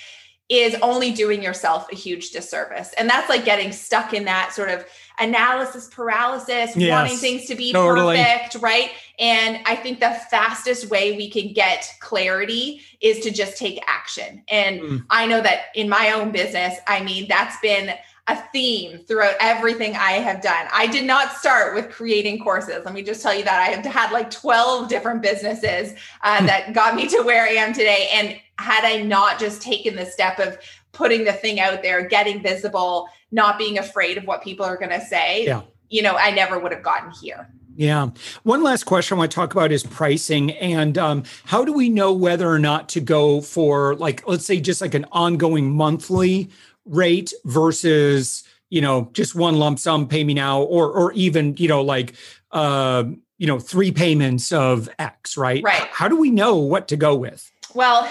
is 0.49 0.75
only 0.81 1.11
doing 1.11 1.41
yourself 1.41 1.89
a 1.91 1.95
huge 1.95 2.31
disservice. 2.31 2.93
And 2.97 3.09
that's 3.09 3.29
like 3.29 3.45
getting 3.45 3.71
stuck 3.71 4.13
in 4.13 4.25
that 4.25 4.53
sort 4.53 4.69
of 4.69 4.85
analysis 5.19 5.87
paralysis 5.89 6.75
yes, 6.75 6.91
wanting 6.91 7.17
things 7.17 7.45
to 7.47 7.55
be 7.55 7.71
totally. 7.71 8.17
perfect 8.17 8.61
right? 8.61 8.91
And 9.19 9.59
i 9.65 9.75
think 9.75 9.99
the 9.99 10.11
fastest 10.29 10.89
way 10.89 11.15
we 11.15 11.29
can 11.29 11.53
get 11.53 11.87
clarity 12.01 12.81
is 12.99 13.19
to 13.21 13.31
just 13.31 13.57
take 13.57 13.79
action. 13.87 14.43
And 14.49 14.81
mm. 14.81 15.05
i 15.09 15.25
know 15.25 15.41
that 15.41 15.65
in 15.75 15.89
my 15.89 16.11
own 16.11 16.31
business 16.31 16.77
i 16.87 17.03
mean 17.03 17.27
that's 17.27 17.59
been 17.61 17.95
a 18.27 18.37
theme 18.53 18.99
throughout 18.99 19.35
everything 19.41 19.95
I 19.95 20.13
have 20.13 20.41
done. 20.41 20.67
I 20.71 20.87
did 20.87 21.05
not 21.05 21.33
start 21.33 21.75
with 21.75 21.91
creating 21.91 22.39
courses. 22.39 22.85
Let 22.85 22.93
me 22.93 23.03
just 23.03 23.21
tell 23.21 23.35
you 23.35 23.43
that 23.43 23.59
I 23.59 23.71
have 23.71 23.85
had 23.85 24.11
like 24.11 24.31
12 24.31 24.87
different 24.87 25.21
businesses 25.21 25.93
uh, 26.21 26.39
hmm. 26.39 26.45
that 26.45 26.73
got 26.73 26.95
me 26.95 27.07
to 27.07 27.21
where 27.23 27.43
I 27.43 27.49
am 27.49 27.73
today. 27.73 28.09
And 28.13 28.39
had 28.57 28.85
I 28.85 29.01
not 29.01 29.39
just 29.39 29.61
taken 29.61 29.95
the 29.95 30.05
step 30.05 30.39
of 30.39 30.57
putting 30.93 31.25
the 31.25 31.33
thing 31.33 31.59
out 31.59 31.81
there, 31.81 32.07
getting 32.07 32.41
visible, 32.41 33.09
not 33.31 33.57
being 33.57 33.77
afraid 33.77 34.17
of 34.17 34.25
what 34.25 34.41
people 34.41 34.65
are 34.65 34.77
going 34.77 34.91
to 34.91 35.01
say, 35.01 35.45
yeah. 35.45 35.61
you 35.89 36.01
know, 36.01 36.15
I 36.15 36.31
never 36.31 36.59
would 36.59 36.71
have 36.71 36.83
gotten 36.83 37.11
here. 37.21 37.49
Yeah. 37.75 38.09
One 38.43 38.61
last 38.61 38.83
question 38.83 39.15
I 39.15 39.19
want 39.19 39.31
to 39.31 39.35
talk 39.35 39.51
about 39.51 39.71
is 39.71 39.83
pricing. 39.83 40.51
And 40.51 40.97
um, 40.97 41.23
how 41.45 41.65
do 41.65 41.73
we 41.73 41.89
know 41.89 42.13
whether 42.13 42.47
or 42.47 42.59
not 42.59 42.87
to 42.89 43.01
go 43.01 43.41
for, 43.41 43.95
like, 43.95 44.25
let's 44.27 44.45
say, 44.45 44.59
just 44.59 44.79
like 44.79 44.93
an 44.93 45.07
ongoing 45.11 45.75
monthly 45.75 46.49
rate 46.85 47.33
versus 47.45 48.43
you 48.69 48.81
know 48.81 49.09
just 49.13 49.35
one 49.35 49.57
lump 49.57 49.79
sum 49.79 50.07
pay 50.07 50.23
me 50.23 50.33
now 50.33 50.61
or 50.61 50.91
or 50.91 51.13
even 51.13 51.55
you 51.57 51.67
know 51.67 51.81
like 51.81 52.13
uh 52.51 53.03
you 53.37 53.47
know 53.47 53.59
three 53.59 53.91
payments 53.91 54.51
of 54.51 54.89
x 54.99 55.37
right? 55.37 55.63
Right. 55.63 55.87
How 55.91 56.07
do 56.07 56.17
we 56.17 56.31
know 56.31 56.55
what 56.57 56.87
to 56.89 56.97
go 56.97 57.15
with? 57.15 57.49
Well 57.73 58.07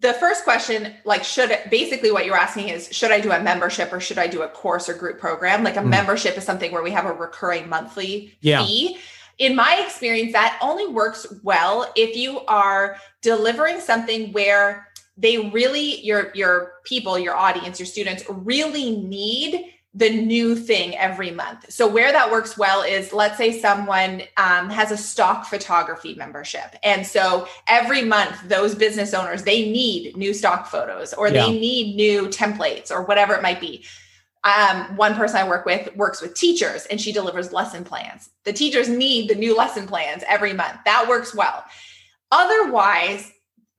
the 0.00 0.12
first 0.14 0.44
question 0.44 0.94
like 1.04 1.24
should 1.24 1.58
basically 1.70 2.10
what 2.10 2.26
you're 2.26 2.36
asking 2.36 2.68
is 2.68 2.88
should 2.92 3.10
i 3.10 3.18
do 3.18 3.32
a 3.32 3.40
membership 3.40 3.90
or 3.92 3.98
should 3.98 4.18
i 4.18 4.26
do 4.26 4.42
a 4.42 4.48
course 4.48 4.88
or 4.88 4.94
group 4.94 5.18
program? 5.18 5.64
Like 5.64 5.76
a 5.76 5.80
mm. 5.80 5.88
membership 5.88 6.36
is 6.36 6.44
something 6.44 6.70
where 6.70 6.82
we 6.82 6.90
have 6.90 7.06
a 7.06 7.12
recurring 7.12 7.68
monthly 7.68 8.36
yeah. 8.40 8.64
fee. 8.64 8.98
In 9.38 9.56
my 9.56 9.82
experience, 9.86 10.32
that 10.32 10.58
only 10.60 10.86
works 10.86 11.26
well 11.42 11.90
if 11.96 12.14
you 12.14 12.40
are 12.40 12.96
delivering 13.22 13.80
something 13.80 14.32
where 14.32 14.86
they 15.20 15.50
really 15.50 16.00
your 16.00 16.30
your 16.34 16.72
people 16.84 17.18
your 17.18 17.36
audience 17.36 17.78
your 17.78 17.86
students 17.86 18.24
really 18.28 18.96
need 18.96 19.66
the 19.92 20.08
new 20.08 20.54
thing 20.54 20.96
every 20.96 21.30
month 21.32 21.70
so 21.70 21.86
where 21.86 22.12
that 22.12 22.30
works 22.30 22.56
well 22.56 22.82
is 22.82 23.12
let's 23.12 23.36
say 23.36 23.60
someone 23.60 24.22
um, 24.36 24.70
has 24.70 24.90
a 24.90 24.96
stock 24.96 25.46
photography 25.46 26.14
membership 26.14 26.76
and 26.82 27.06
so 27.06 27.46
every 27.66 28.02
month 28.02 28.36
those 28.48 28.74
business 28.74 29.12
owners 29.12 29.42
they 29.42 29.70
need 29.70 30.16
new 30.16 30.32
stock 30.32 30.66
photos 30.66 31.12
or 31.14 31.28
yeah. 31.28 31.44
they 31.44 31.52
need 31.52 31.96
new 31.96 32.28
templates 32.28 32.90
or 32.90 33.02
whatever 33.02 33.34
it 33.34 33.42
might 33.42 33.60
be 33.60 33.84
um, 34.42 34.96
one 34.96 35.16
person 35.16 35.36
I 35.36 35.46
work 35.46 35.66
with 35.66 35.94
works 35.96 36.22
with 36.22 36.34
teachers 36.34 36.86
and 36.86 36.98
she 36.98 37.12
delivers 37.12 37.52
lesson 37.52 37.84
plans. 37.84 38.30
The 38.44 38.54
teachers 38.54 38.88
need 38.88 39.28
the 39.28 39.34
new 39.34 39.54
lesson 39.54 39.86
plans 39.86 40.24
every 40.26 40.54
month. 40.54 40.78
That 40.86 41.06
works 41.10 41.34
well. 41.34 41.62
Otherwise, 42.32 43.30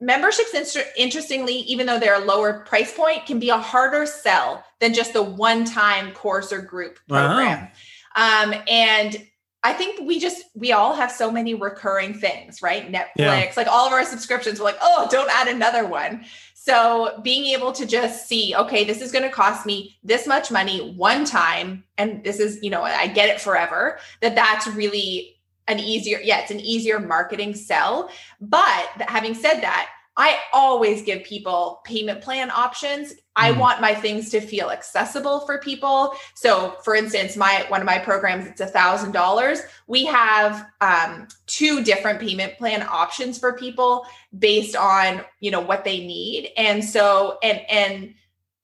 memberships 0.02 0.76
interestingly 0.96 1.54
even 1.54 1.86
though 1.86 1.98
they're 1.98 2.20
a 2.20 2.24
lower 2.24 2.60
price 2.64 2.92
point 2.92 3.24
can 3.24 3.38
be 3.38 3.50
a 3.50 3.56
harder 3.56 4.04
sell 4.04 4.62
than 4.80 4.92
just 4.92 5.12
the 5.12 5.22
one 5.22 5.64
time 5.64 6.12
course 6.12 6.52
or 6.52 6.60
group 6.60 6.98
program 7.08 7.68
wow. 8.16 8.42
um, 8.42 8.54
and 8.68 9.24
i 9.62 9.72
think 9.72 10.04
we 10.06 10.18
just 10.18 10.44
we 10.56 10.72
all 10.72 10.92
have 10.92 11.10
so 11.10 11.30
many 11.30 11.54
recurring 11.54 12.12
things 12.12 12.60
right 12.60 12.90
netflix 12.90 13.10
yeah. 13.16 13.52
like 13.56 13.68
all 13.68 13.86
of 13.86 13.92
our 13.92 14.04
subscriptions 14.04 14.58
we're 14.58 14.64
like 14.64 14.78
oh 14.82 15.06
don't 15.08 15.30
add 15.30 15.46
another 15.46 15.86
one 15.86 16.24
so 16.54 17.20
being 17.22 17.44
able 17.54 17.70
to 17.70 17.86
just 17.86 18.26
see 18.28 18.56
okay 18.56 18.82
this 18.82 19.00
is 19.00 19.12
going 19.12 19.24
to 19.24 19.30
cost 19.30 19.64
me 19.64 19.96
this 20.02 20.26
much 20.26 20.50
money 20.50 20.92
one 20.96 21.24
time 21.24 21.84
and 21.96 22.24
this 22.24 22.40
is 22.40 22.60
you 22.60 22.70
know 22.70 22.82
i 22.82 23.06
get 23.06 23.28
it 23.28 23.40
forever 23.40 24.00
that 24.20 24.34
that's 24.34 24.66
really 24.66 25.36
an 25.68 25.78
easier, 25.78 26.20
yeah, 26.22 26.40
it's 26.40 26.50
an 26.50 26.60
easier 26.60 26.98
marketing 26.98 27.54
sell. 27.54 28.10
But 28.40 28.88
having 29.08 29.34
said 29.34 29.60
that, 29.60 29.88
I 30.16 30.38
always 30.52 31.02
give 31.02 31.24
people 31.24 31.80
payment 31.84 32.20
plan 32.20 32.50
options. 32.50 33.14
I 33.34 33.52
mm. 33.52 33.58
want 33.58 33.80
my 33.80 33.94
things 33.94 34.28
to 34.30 34.40
feel 34.40 34.70
accessible 34.70 35.40
for 35.40 35.58
people. 35.58 36.14
So, 36.34 36.76
for 36.84 36.94
instance, 36.94 37.34
my 37.34 37.64
one 37.68 37.80
of 37.80 37.86
my 37.86 37.98
programs 37.98 38.46
it's 38.46 38.60
a 38.60 38.66
thousand 38.66 39.12
dollars. 39.12 39.62
We 39.86 40.04
have 40.04 40.66
um, 40.82 41.28
two 41.46 41.82
different 41.82 42.20
payment 42.20 42.58
plan 42.58 42.82
options 42.82 43.38
for 43.38 43.54
people 43.54 44.04
based 44.38 44.76
on 44.76 45.24
you 45.40 45.50
know 45.50 45.60
what 45.60 45.84
they 45.84 45.98
need, 46.06 46.50
and 46.58 46.84
so 46.84 47.38
and 47.42 47.62
and 47.70 48.14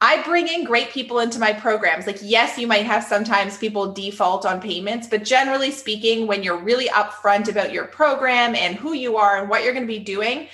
I 0.00 0.22
bring 0.22 0.46
in 0.46 0.64
great 0.64 0.90
people 0.90 1.18
into 1.18 1.40
my 1.40 1.52
programs. 1.52 2.06
Like, 2.06 2.18
yes, 2.22 2.56
you 2.56 2.68
might 2.68 2.86
have 2.86 3.02
sometimes 3.02 3.58
people 3.58 3.92
default 3.92 4.46
on 4.46 4.60
payments, 4.60 5.08
but 5.08 5.24
generally 5.24 5.72
speaking, 5.72 6.28
when 6.28 6.44
you're 6.44 6.62
really 6.62 6.88
upfront 6.88 7.48
about 7.48 7.72
your 7.72 7.86
program 7.86 8.54
and 8.54 8.76
who 8.76 8.92
you 8.92 9.16
are 9.16 9.38
and 9.38 9.48
what 9.48 9.64
you're 9.64 9.72
going 9.72 9.86
to 9.86 9.92
be 9.92 9.98
doing, 9.98 10.48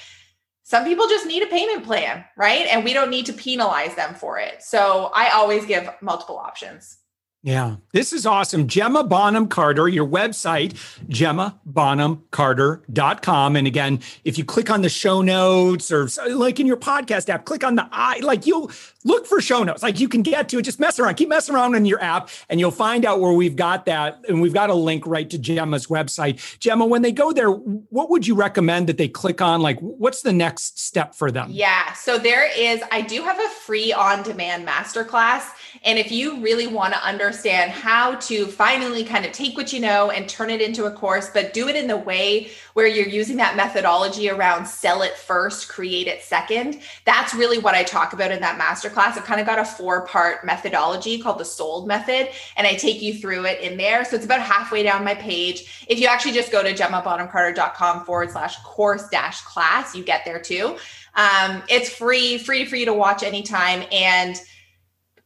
some 0.63 0.85
people 0.85 1.07
just 1.09 1.27
need 1.27 1.43
a 1.43 1.47
payment 1.47 1.85
plan, 1.85 2.25
right? 2.39 2.67
And 2.69 2.85
we 2.85 2.95
don't 2.95 3.11
need 3.11 3.27
to 3.27 3.35
penalize 3.35 3.95
them 3.97 4.15
for 4.15 4.39
it. 4.39 4.63
So 4.63 5.11
I 5.15 5.31
always 5.31 5.67
give 5.67 5.91
multiple 6.01 6.39
options. 6.39 6.97
Yeah, 7.45 7.77
this 7.93 8.13
is 8.15 8.25
awesome. 8.25 8.69
Gemma 8.69 9.05
Bonham 9.05 9.49
Carter, 9.49 9.87
your 9.87 10.09
website, 10.09 10.73
gemmabonhamcarter.com. 11.09 13.57
And 13.57 13.67
again, 13.67 14.01
if 14.25 14.39
you 14.39 14.47
click 14.47 14.71
on 14.71 14.81
the 14.81 14.89
show 14.89 15.21
notes 15.21 15.93
or 15.93 16.09
like 16.31 16.59
in 16.59 16.67
your 16.67 16.79
podcast 16.79 17.29
app, 17.29 17.45
click 17.45 17.63
on 17.63 17.75
the 17.75 17.87
I, 17.93 18.21
like 18.21 18.47
you'll 18.47 18.71
look 19.05 19.27
for 19.27 19.41
show 19.41 19.63
notes. 19.63 19.83
Like 19.83 20.01
you 20.01 20.09
can 20.09 20.23
get 20.23 20.49
to 20.49 20.59
it, 20.59 20.63
just 20.63 20.81
mess 20.81 20.99
around, 20.99 21.15
keep 21.15 21.29
messing 21.29 21.55
around 21.55 21.75
in 21.75 21.85
your 21.85 22.03
app, 22.03 22.31
and 22.49 22.59
you'll 22.59 22.71
find 22.71 23.05
out 23.05 23.21
where 23.21 23.33
we've 23.33 23.55
got 23.55 23.85
that. 23.87 24.21
And 24.29 24.41
we've 24.41 24.55
got 24.55 24.71
a 24.71 24.75
link 24.75 25.07
right 25.07 25.29
to 25.31 25.39
Gemma's 25.39 25.87
website. 25.87 26.59
Gemma, 26.59 26.87
when 26.87 27.03
they 27.03 27.13
go 27.13 27.33
there, 27.33 27.51
what 27.51 28.11
would 28.11 28.27
you 28.27 28.35
recommend 28.35 28.89
that 28.89 28.97
they 28.97 29.09
click 29.09 29.41
on? 29.41 29.61
Like, 29.61 29.79
what's 29.81 30.23
the 30.23 30.33
next 30.33 30.79
step 30.79 31.15
for 31.15 31.31
them? 31.31 31.49
Yeah. 31.51 31.93
So 31.93 32.19
there 32.19 32.51
is, 32.59 32.83
I 32.91 33.03
do 33.03 33.23
have 33.23 33.39
a 33.39 33.49
free 33.49 33.93
on 33.93 34.23
demand 34.23 34.67
masterclass. 34.67 35.45
And 35.85 35.99
if 35.99 36.11
you 36.11 36.41
really 36.41 36.67
want 36.67 36.95
to 36.95 37.05
understand 37.05 37.71
how 37.71 38.15
to 38.17 38.47
finally 38.47 39.05
kind 39.05 39.27
of 39.27 39.33
take 39.33 39.57
what 39.57 39.73
you 39.73 39.81
know 39.81 40.11
and 40.11 40.29
turn 40.29 40.49
it 40.49 40.63
into 40.63 40.85
a 40.87 40.91
course, 40.91 41.29
but 41.31 41.53
do 41.53 41.69
it 41.69 41.77
in 41.77 41.89
the 41.89 41.97
way 41.97 42.51
where 42.73 42.87
you're 42.87 43.09
using 43.09 43.37
that 43.37 43.57
methodology 43.57 44.31
around 44.31 44.67
sell 44.67 45.03
it 45.03 45.17
first, 45.17 45.69
create 45.69 46.07
it 46.07 46.23
second, 46.23 46.81
that's 47.05 47.35
really 47.35 47.59
what 47.59 47.75
I 47.75 47.83
talk 47.83 48.13
about 48.13 48.31
in 48.31 48.41
that 48.41 48.59
masterclass 48.59 48.94
masterclass. 48.95 49.17
I've 49.17 49.25
kind 49.25 49.41
of 49.41 49.47
got 49.47 49.59
a 49.59 49.65
four 49.65 50.07
part 50.07 50.45
methodology 50.45 51.19
called 51.19 51.39
the 51.39 51.45
SOLD 51.45 51.87
method, 51.87 52.31
and 52.57 52.67
I 52.67 52.75
take 52.75 53.03
you 53.03 53.15
through 53.15 53.47
it 53.47 53.61
in 53.61 53.77
there. 53.77 54.05
So 54.05 54.17
it's 54.17 54.25
about 54.25 54.41
halfway 54.41 54.83
down 54.83 55.05
my 55.05 55.15
page. 55.15 55.85
If 55.89 55.99
you 55.99 56.07
actually 56.07 56.33
just 56.33 56.53
go 56.53 56.63
to 56.63 56.73
gemmabonhamcarter.com 56.73 58.05
forward 58.05 58.31
slash 58.31 58.57
course 58.63 59.09
dash 59.09 59.41
class, 59.43 59.95
you 59.95 60.05
get 60.05 60.25
there 60.25 60.41
too. 60.41 60.77
Um, 61.15 61.63
it's 61.69 61.89
free, 61.89 62.39
free 62.39 62.65
for 62.65 62.77
you 62.77 62.87
to 62.87 62.95
watch 62.95 63.23
anytime, 63.23 63.85
and 63.93 64.41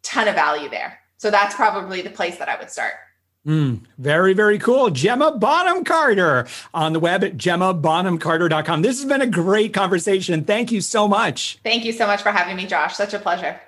ton 0.03 0.29
of 0.29 0.35
value 0.35 0.69
there. 0.69 0.99
So 1.17 1.31
that's 1.31 1.55
probably 1.55 2.03
the 2.03 2.11
place 2.11 2.39
that 2.39 2.49
I 2.49 2.59
would 2.59 2.71
start. 2.71 2.93
Mm, 3.49 3.81
very, 3.97 4.35
very 4.35 4.59
cool. 4.59 4.91
Gemma 4.91 5.33
Bonham 5.33 5.83
Carter 5.83 6.47
on 6.75 6.93
the 6.93 7.01
web 7.01 7.25
at 7.25 7.39
gemmabonhamcarter.com. 7.39 8.83
This 8.83 9.01
has 9.01 9.09
been 9.09 9.23
a 9.23 9.27
great 9.27 9.73
conversation. 9.73 10.45
Thank 10.45 10.71
you 10.71 10.83
so 10.83 11.09
much. 11.09 11.59
Thank 11.65 11.87
you 11.87 11.93
so 11.93 12.07
much 12.07 12.21
for 12.21 12.31
having 12.31 12.57
me, 12.57 12.67
Josh. 12.67 12.95
Such 12.95 13.15
a 13.15 13.19
pleasure. 13.19 13.59